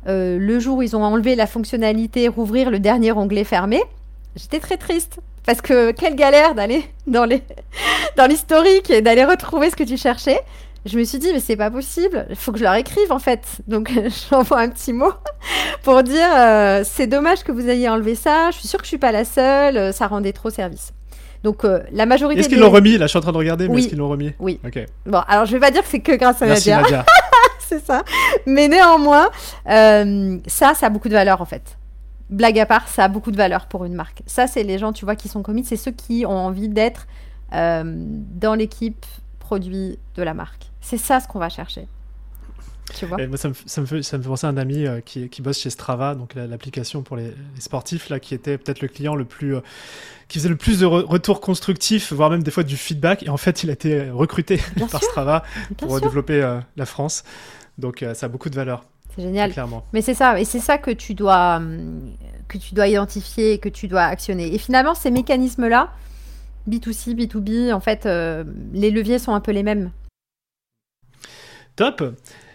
[0.07, 3.81] Euh, le jour où ils ont enlevé la fonctionnalité rouvrir le dernier onglet fermé,
[4.35, 5.19] j'étais très triste.
[5.45, 7.25] Parce que quelle galère d'aller dans
[8.27, 10.39] l'historique et d'aller retrouver ce que tu cherchais.
[10.85, 13.17] Je me suis dit, mais c'est pas possible, il faut que je leur écrive en
[13.17, 13.41] fait.
[13.67, 13.91] Donc
[14.29, 15.11] j'envoie un petit mot
[15.83, 18.89] pour dire, euh, c'est dommage que vous ayez enlevé ça, je suis sûre que je
[18.89, 20.93] suis pas la seule, ça rendait trop service.
[21.43, 22.39] Donc la majorité.
[22.39, 22.97] Est-ce qu'ils l'ont remis?
[22.97, 24.33] Là, je suis en train de regarder, mais est-ce qu'ils l'ont remis?
[24.39, 24.59] Oui.
[24.65, 24.83] Ok.
[25.05, 26.81] Bon, alors je vais pas dire que c'est que grâce à Merci Nadia.
[26.81, 27.05] Nadia.
[27.69, 28.03] c'est ça.
[28.45, 29.29] Mais néanmoins,
[29.65, 31.77] ça, ça a beaucoup de valeur en fait.
[32.29, 34.23] Blague à part, ça a beaucoup de valeur pour une marque.
[34.25, 35.63] Ça, c'est les gens, tu vois, qui sont commis.
[35.63, 37.07] C'est ceux qui ont envie d'être
[37.51, 39.05] dans l'équipe
[39.39, 40.71] produit de la marque.
[40.81, 41.87] C'est ça ce qu'on va chercher.
[42.93, 44.85] Tu vois moi, ça, me, ça, me fait, ça me fait penser à un ami
[44.85, 47.25] euh, qui, qui, bosse chez Strava, donc l'application pour les,
[47.55, 49.55] les, sportifs, là, qui était peut-être le client le plus.
[49.55, 49.61] Euh,
[50.27, 53.23] qui faisait le plus de re retours constructifs, voire même des fois du feedback.
[53.23, 55.11] Et en fait, il a été recruté Bien par sûr.
[55.11, 56.01] Strava Bien pour sûr.
[56.01, 57.23] développer euh, la France.
[57.77, 58.85] Donc, ça a beaucoup de valeur.
[59.15, 59.51] C'est génial.
[59.51, 59.83] Clairement.
[59.93, 61.61] Mais c'est ça, et c'est ça que tu dois
[62.47, 64.53] que tu dois identifier que tu dois actionner.
[64.53, 65.91] Et finalement, ces mécanismes-là,
[66.69, 68.05] B2C, B2B, en fait,
[68.73, 69.91] les leviers sont un peu les mêmes.
[71.75, 72.01] Top.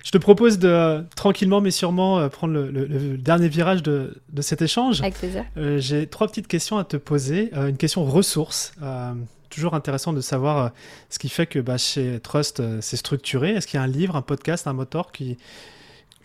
[0.02, 4.20] Je te propose de tranquillement mais sûrement euh, prendre le, le, le, dernier virage de,
[4.32, 5.00] de, cet échange.
[5.00, 5.44] Avec plaisir.
[5.56, 7.50] Euh, J'ai trois petites questions à te poser.
[7.54, 8.72] Euh, une question ressources.
[8.82, 9.12] Euh,
[9.50, 10.68] toujours intéressant de savoir euh,
[11.08, 13.50] ce qui fait que bah, chez Trust, c'est structuré.
[13.50, 15.38] Est-ce qu'il y a un livre, un podcast, un moteur qui,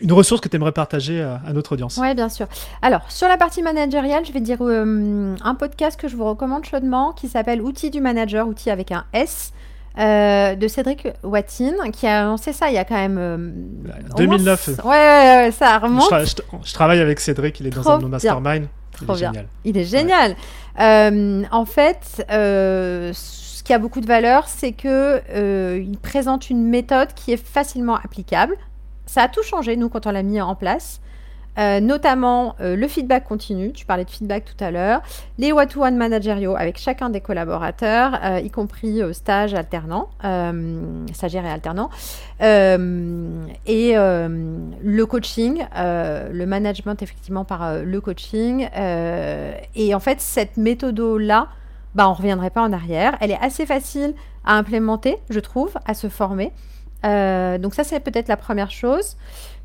[0.00, 1.98] une ressource que tu aimerais partager à, notre audience?
[2.00, 2.46] Oui, bien sûr.
[2.82, 6.64] Alors, sur la partie managériale, je vais dire euh, un podcast que je vous recommande
[6.64, 9.52] chaudement qui s'appelle Outils du manager, outils avec un S.
[9.98, 13.16] Euh, de Cédric Watine, qui a lancé ça il y a quand même.
[13.18, 13.38] Euh,
[14.18, 14.68] 2009.
[14.68, 14.96] Ouais, ouais,
[15.44, 16.02] ouais, ça remonte.
[16.02, 16.34] Je, tra je,
[16.64, 18.66] je, travaille avec Cédric, il est Trop dans un de nos mastermind.
[18.92, 19.32] Trop il est bien.
[19.32, 19.46] génial.
[19.64, 20.36] Il est génial.
[20.78, 21.46] Ouais.
[21.50, 26.68] en fait, euh, ce qui a beaucoup de valeur, c'est que euh, il présente une
[26.68, 28.56] méthode qui est facilement applicable.
[29.06, 31.00] Ça a tout changé, nous, quand on l'a mis en place.
[31.58, 35.00] Euh, notamment euh, le feedback continu, tu parlais de feedback tout à l'heure,
[35.38, 40.10] les one-to-one managériaux avec chacun des collaborateurs, euh, y compris stage alternant,
[41.12, 41.88] stagiaire et alternant,
[42.40, 48.68] et le coaching, le management effectivement par le coaching.
[48.74, 51.48] et en fait, cette méthode-là,
[51.94, 53.16] bah, on ne reviendrait pas en arrière.
[53.20, 56.52] Elle est assez facile à implémenter, je trouve, à se former.
[57.02, 59.16] donc ça, c'est peut-être la première chose.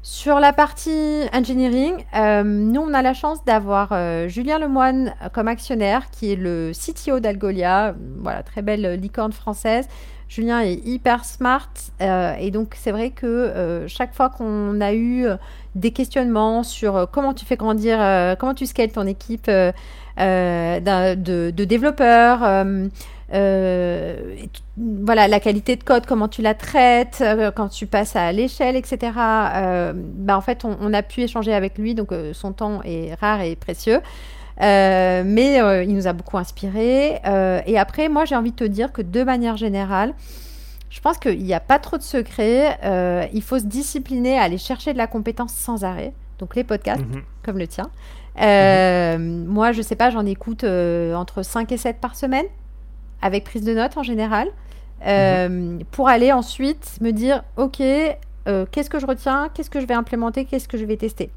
[0.04, 5.48] Sur la partie engineering, euh, nous, on a la chance d'avoir euh, Julien Lemoine comme
[5.48, 9.88] actionnaire, qui est le CTO d'Algolia, voilà, très belle licorne française.
[10.32, 11.70] Julien est hyper smart
[12.02, 15.26] euh, et donc c'est vrai que euh, chaque fois qu'on a eu
[15.76, 17.98] des questionnements sur comment tu fais grandir,
[18.40, 19.74] comment tu scales ton équipe de,
[21.64, 22.66] développeurs,
[23.34, 24.46] euh,
[24.78, 28.76] voilà, la qualité de code, comment tu la traites, euh, quand tu passes à l'échelle,
[28.76, 29.14] etc.
[29.56, 33.14] Euh, bah, en fait, on, a pu échanger avec lui, donc euh, son temps est
[33.16, 34.02] rare et précieux.
[34.62, 37.20] Euh, mais il nous a beaucoup inspiré.
[37.66, 40.14] et après, moi, j'ai envie de te dire que de manière générale,
[40.90, 42.78] je pense qu'il n'y a pas trop de secrets.
[43.34, 46.14] il faut se discipliner à aller chercher de la compétence sans arrêt.
[46.40, 47.24] Donc les podcasts, mm -hmm.
[47.46, 47.90] comme le tien.
[48.42, 49.46] Euh, mm -hmm.
[49.48, 52.46] Moi, je sais pas, j'en écoute euh, entre 5 et 7 par semaine
[53.22, 54.48] avec prise de notes en général,
[55.06, 55.84] euh, mmh.
[55.92, 59.94] pour aller ensuite me dire, OK, euh, qu'est-ce que je retiens, qu'est-ce que je vais
[59.94, 61.30] implémenter, qu'est-ce que je vais tester.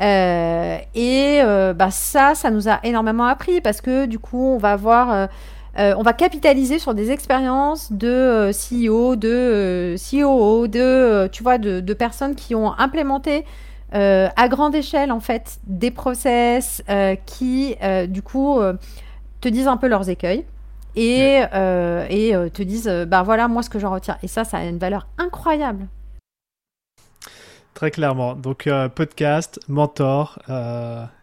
[0.00, 1.40] Euh, et
[1.74, 5.28] bah, ça, ça nous a énormément appris parce que du coup, on va avoir...
[5.76, 11.94] on va capitaliser sur des expériences de CEO, de COO, de, tu vois, de, de,
[11.94, 13.44] personnes qui ont implémenté
[13.92, 16.82] à grande échelle, en fait, des process
[17.26, 17.76] qui,
[18.08, 18.60] du coup,
[19.40, 20.44] te disent un peu leurs écueils
[20.96, 24.44] et, euh, et euh, te disent ben voilà moi ce que j'en retiens et ça
[24.44, 25.86] ça a une valeur incroyable
[27.74, 28.34] très clairement.
[28.34, 30.38] Donc euh, podcast mentor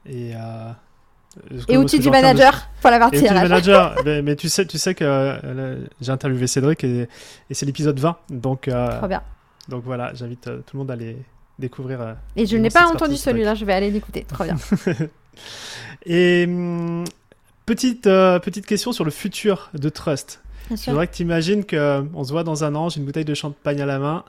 [0.06, 0.34] et
[1.68, 2.82] et outils du manager de...
[2.82, 3.96] pour la partie manager.
[4.04, 5.40] Mais, mais, tu sais tu sais que
[6.02, 7.08] j'ai interviewé Cédric et,
[7.50, 9.22] et c'est l'épisode 20 donc Trop bien.
[9.68, 11.18] donc voilà j'invite tout le monde à aller
[11.60, 14.26] découvrir et je n'ai pas entendu celui-là je vais aller l'écouter.
[14.28, 14.58] Trop bien.
[16.06, 17.06] Et hum,
[17.70, 20.42] Petite, euh, petite question sur le futur de Trust.
[20.72, 23.36] Je voudrais que tu imagines qu'on se voit dans un an, j'ai une bouteille de
[23.36, 24.26] champagne à la main.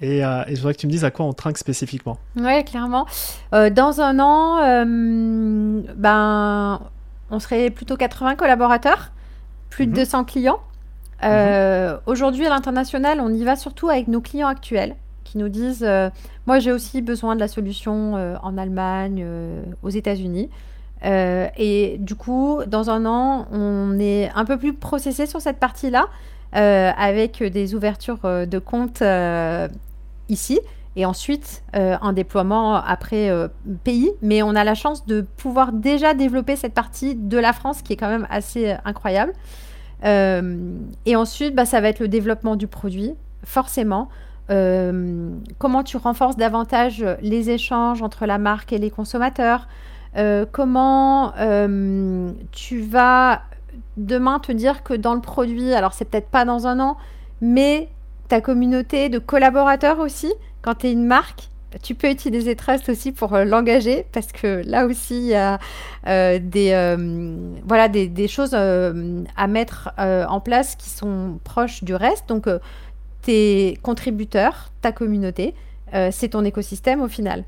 [0.00, 2.18] Et, euh, et, je voudrais que tu me dises à quoi on trinque spécifiquement.
[2.36, 3.06] Oui, clairement.
[3.52, 6.80] Euh, dans un an, euh, ben,
[7.30, 9.10] on serait plutôt 80 collaborateurs,
[9.70, 9.96] plus de mm -hmm.
[9.96, 10.60] 200 clients.
[11.22, 11.98] Mm -hmm.
[12.06, 14.94] Aujourd'hui, à l'international, on y va surtout avec nos clients actuels
[15.24, 15.86] qui nous disent
[16.46, 19.26] Moi, j'ai aussi besoin de la solution en Allemagne,
[19.82, 20.48] aux États-Unis.
[21.66, 26.04] Et du coup, dans un an, on est un peu plus processé sur cette partie-là,
[26.56, 29.68] euh, avec des ouvertures de comptes euh,
[30.28, 30.60] ici,
[30.96, 33.30] et ensuite euh, un déploiement après
[33.84, 34.10] pays.
[34.22, 37.92] Mais on a la chance de pouvoir déjà développer cette partie de la France qui
[37.92, 39.32] est quand même assez incroyable.
[40.04, 43.14] et ensuite, bah, ça va être le développement du produit,
[43.44, 44.08] forcément.
[44.48, 49.68] comment tu renforces davantage les échanges entre la marque et les consommateurs?
[50.16, 53.42] Euh, comment euh, tu vas
[53.96, 56.96] demain te dire que dans le produit, alors c'est peut-être pas dans un an,
[57.40, 57.88] mais
[58.28, 61.48] ta communauté de collaborateurs aussi, quand tu es une marque,
[61.82, 65.58] tu peux utiliser Trust aussi pour euh, l'engager parce que là aussi, il y a
[66.06, 72.28] euh, des, euh, voilà, des, choses à mettre en place qui sont proches du reste.
[72.28, 72.48] Donc,
[73.22, 75.54] tes contributeurs, ta communauté,
[76.10, 77.44] c'est ton écosystème au final.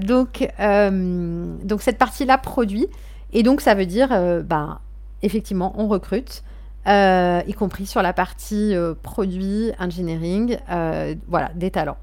[0.00, 2.86] donc, donc, cette partie-là produit.
[3.32, 4.08] Et donc, ça veut dire,
[4.44, 4.78] ben,
[5.22, 6.42] effectivement, on recrute.
[6.88, 10.58] Y compris sur la partie produit, engineering,
[11.28, 11.98] voilà, des talents.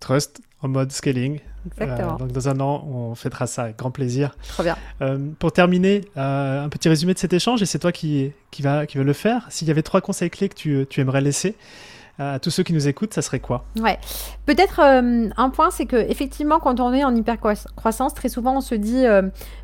[0.00, 1.40] Trust en mode scaling.
[1.66, 2.14] Exactement.
[2.14, 4.36] Euh, donc dans un an, on fêtera ça avec grand plaisir.
[4.48, 4.76] Trop bien.
[5.00, 8.62] Euh, pour terminer, euh, un petit résumé de cet échange, et c'est toi qui, qui,
[8.62, 9.46] va, qui va le faire.
[9.50, 11.54] S'il y avait trois conseils clés que tu, tu aimerais laisser
[12.18, 13.98] à tous ceux qui nous écoutent, ça serait quoi Ouais,
[14.46, 17.38] peut-être un point, c'est que effectivement, quand on est en hyper
[17.76, 19.04] croissance, très souvent on se dit,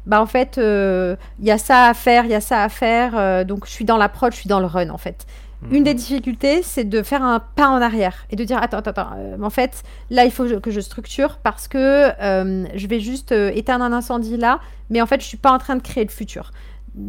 [0.07, 3.45] bah en fait, il y a ça à faire, il y a ça à faire,
[3.47, 5.27] donc je suis dans l'approche, je suis dans le run en fait.
[5.71, 8.91] Une des difficultés, c'est de faire un pas en arrière et de dire attends, attends,
[8.91, 9.11] attends.
[9.19, 13.33] Euh, en fait, là, il faut que je structure parce que euh, je vais juste
[13.33, 16.05] euh, éteindre un incendie là, mais en fait, je suis pas en train de créer
[16.05, 16.51] le futur.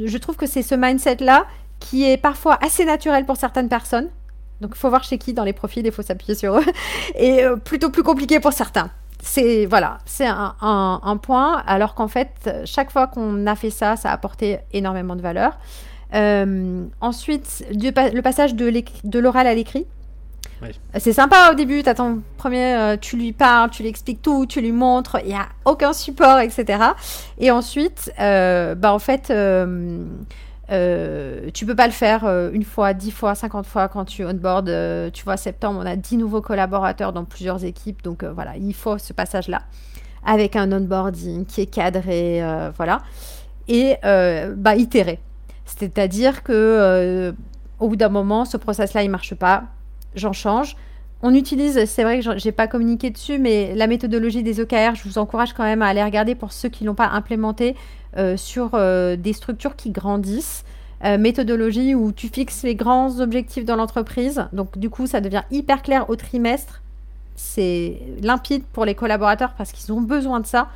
[0.03, 1.45] Je trouve que c'est ce mindset-là
[1.79, 4.09] qui est parfois assez naturel pour certaines personnes.
[4.61, 6.65] Donc, il faut voir chez qui dans les profils, il faut s'appuyer sur eux.
[7.15, 8.89] Et plutôt plus compliqué pour certains.
[9.23, 11.61] C'est voilà, c'est un, un, point.
[11.67, 15.57] Alors qu'en fait, chaque fois qu'on a fait ça, ça a apporté énormément de valeur.
[16.13, 19.85] Euh, ensuite, le passage de l'oral à l'écrit.
[20.99, 24.61] C'est sympa au début, ton premier, euh, tu lui parles, tu lui expliques tout, tu
[24.61, 26.83] lui montres, il n'y a aucun support, etc.
[27.39, 29.33] Et ensuite, euh, bah en fait,
[30.71, 34.71] euh, tu peux pas le faire une fois, dix fois, cinquante fois quand tu onboard.
[35.11, 38.97] tu vois, septembre, on a dix nouveaux collaborateurs dans plusieurs équipes, donc voilà, il faut
[38.97, 39.61] ce passage-là
[40.23, 42.41] avec un onboarding qui est cadré,
[42.75, 43.01] voilà,
[43.67, 45.19] et bah itérer.
[45.79, 47.31] C'est-à-dire que euh,
[47.79, 49.63] au bout d'un moment, ce process-là, il marche pas,
[50.15, 50.75] j'en change.
[51.23, 55.03] On utilise, c'est vrai que j'ai pas communiqué dessus, mais la méthodologie des OKR, je
[55.03, 57.75] vous encourage quand même à aller regarder pour ceux qui l'ont pas implémenté euh,
[58.37, 60.63] sur euh, des structures qui grandissent.
[61.03, 64.47] méthodologie où tu fixes les grands objectifs dans l'entreprise.
[64.53, 66.81] Donc du coup, ça devient hyper clair au trimestre.
[67.35, 70.69] C'est limpide pour les collaborateurs parce qu'ils ont besoin de ça.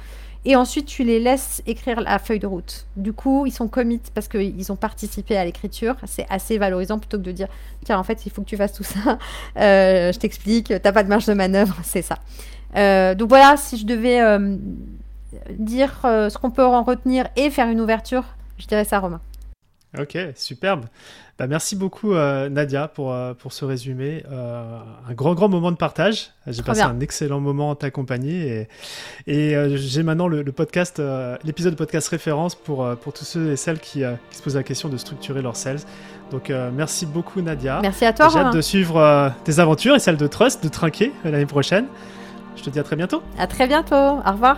[0.48, 2.86] Et ensuite, tu les laisses écrire la feuille de route.
[2.96, 5.96] Du coup, ils sont commit parce qu'ils ont participé à l'écriture.
[6.06, 7.48] C'est assez valorisant plutôt que de dire
[7.84, 9.18] tiens, en fait, il faut que tu fasses tout ça.
[9.58, 12.18] Euh, je t'explique, t'as pas de marge de manœuvre, c'est ça.
[12.76, 14.20] Euh, donc voilà, si je devais
[15.34, 18.24] euh, dire ce qu'on peut en retenir et faire une ouverture,
[18.58, 19.22] je dirais ça, Romain.
[20.00, 20.86] Ok, superbe.
[21.38, 24.24] Bah, merci beaucoup euh, Nadia pour, euh, pour ce résumé.
[24.32, 26.32] Euh, un grand grand moment de partage.
[26.48, 28.70] J'ai passé un excellent moment en ta compagnie et,
[29.28, 31.02] et j'ai maintenant le, podcast,
[31.44, 34.64] l'épisode de podcast référence pour, pour tous ceux et celles qui, qui, se posent la
[34.64, 35.80] question de structurer leurs sales.
[36.32, 37.80] Donc merci beaucoup Nadia.
[37.82, 38.30] Merci à toi.
[38.30, 41.88] J'ai hâte de suivre tes aventures et celles de Trust, de Trinquer l'année prochaine.
[42.56, 43.22] Je te dis à très bientôt.
[43.38, 43.96] À très bientôt.
[43.96, 44.58] Au revoir.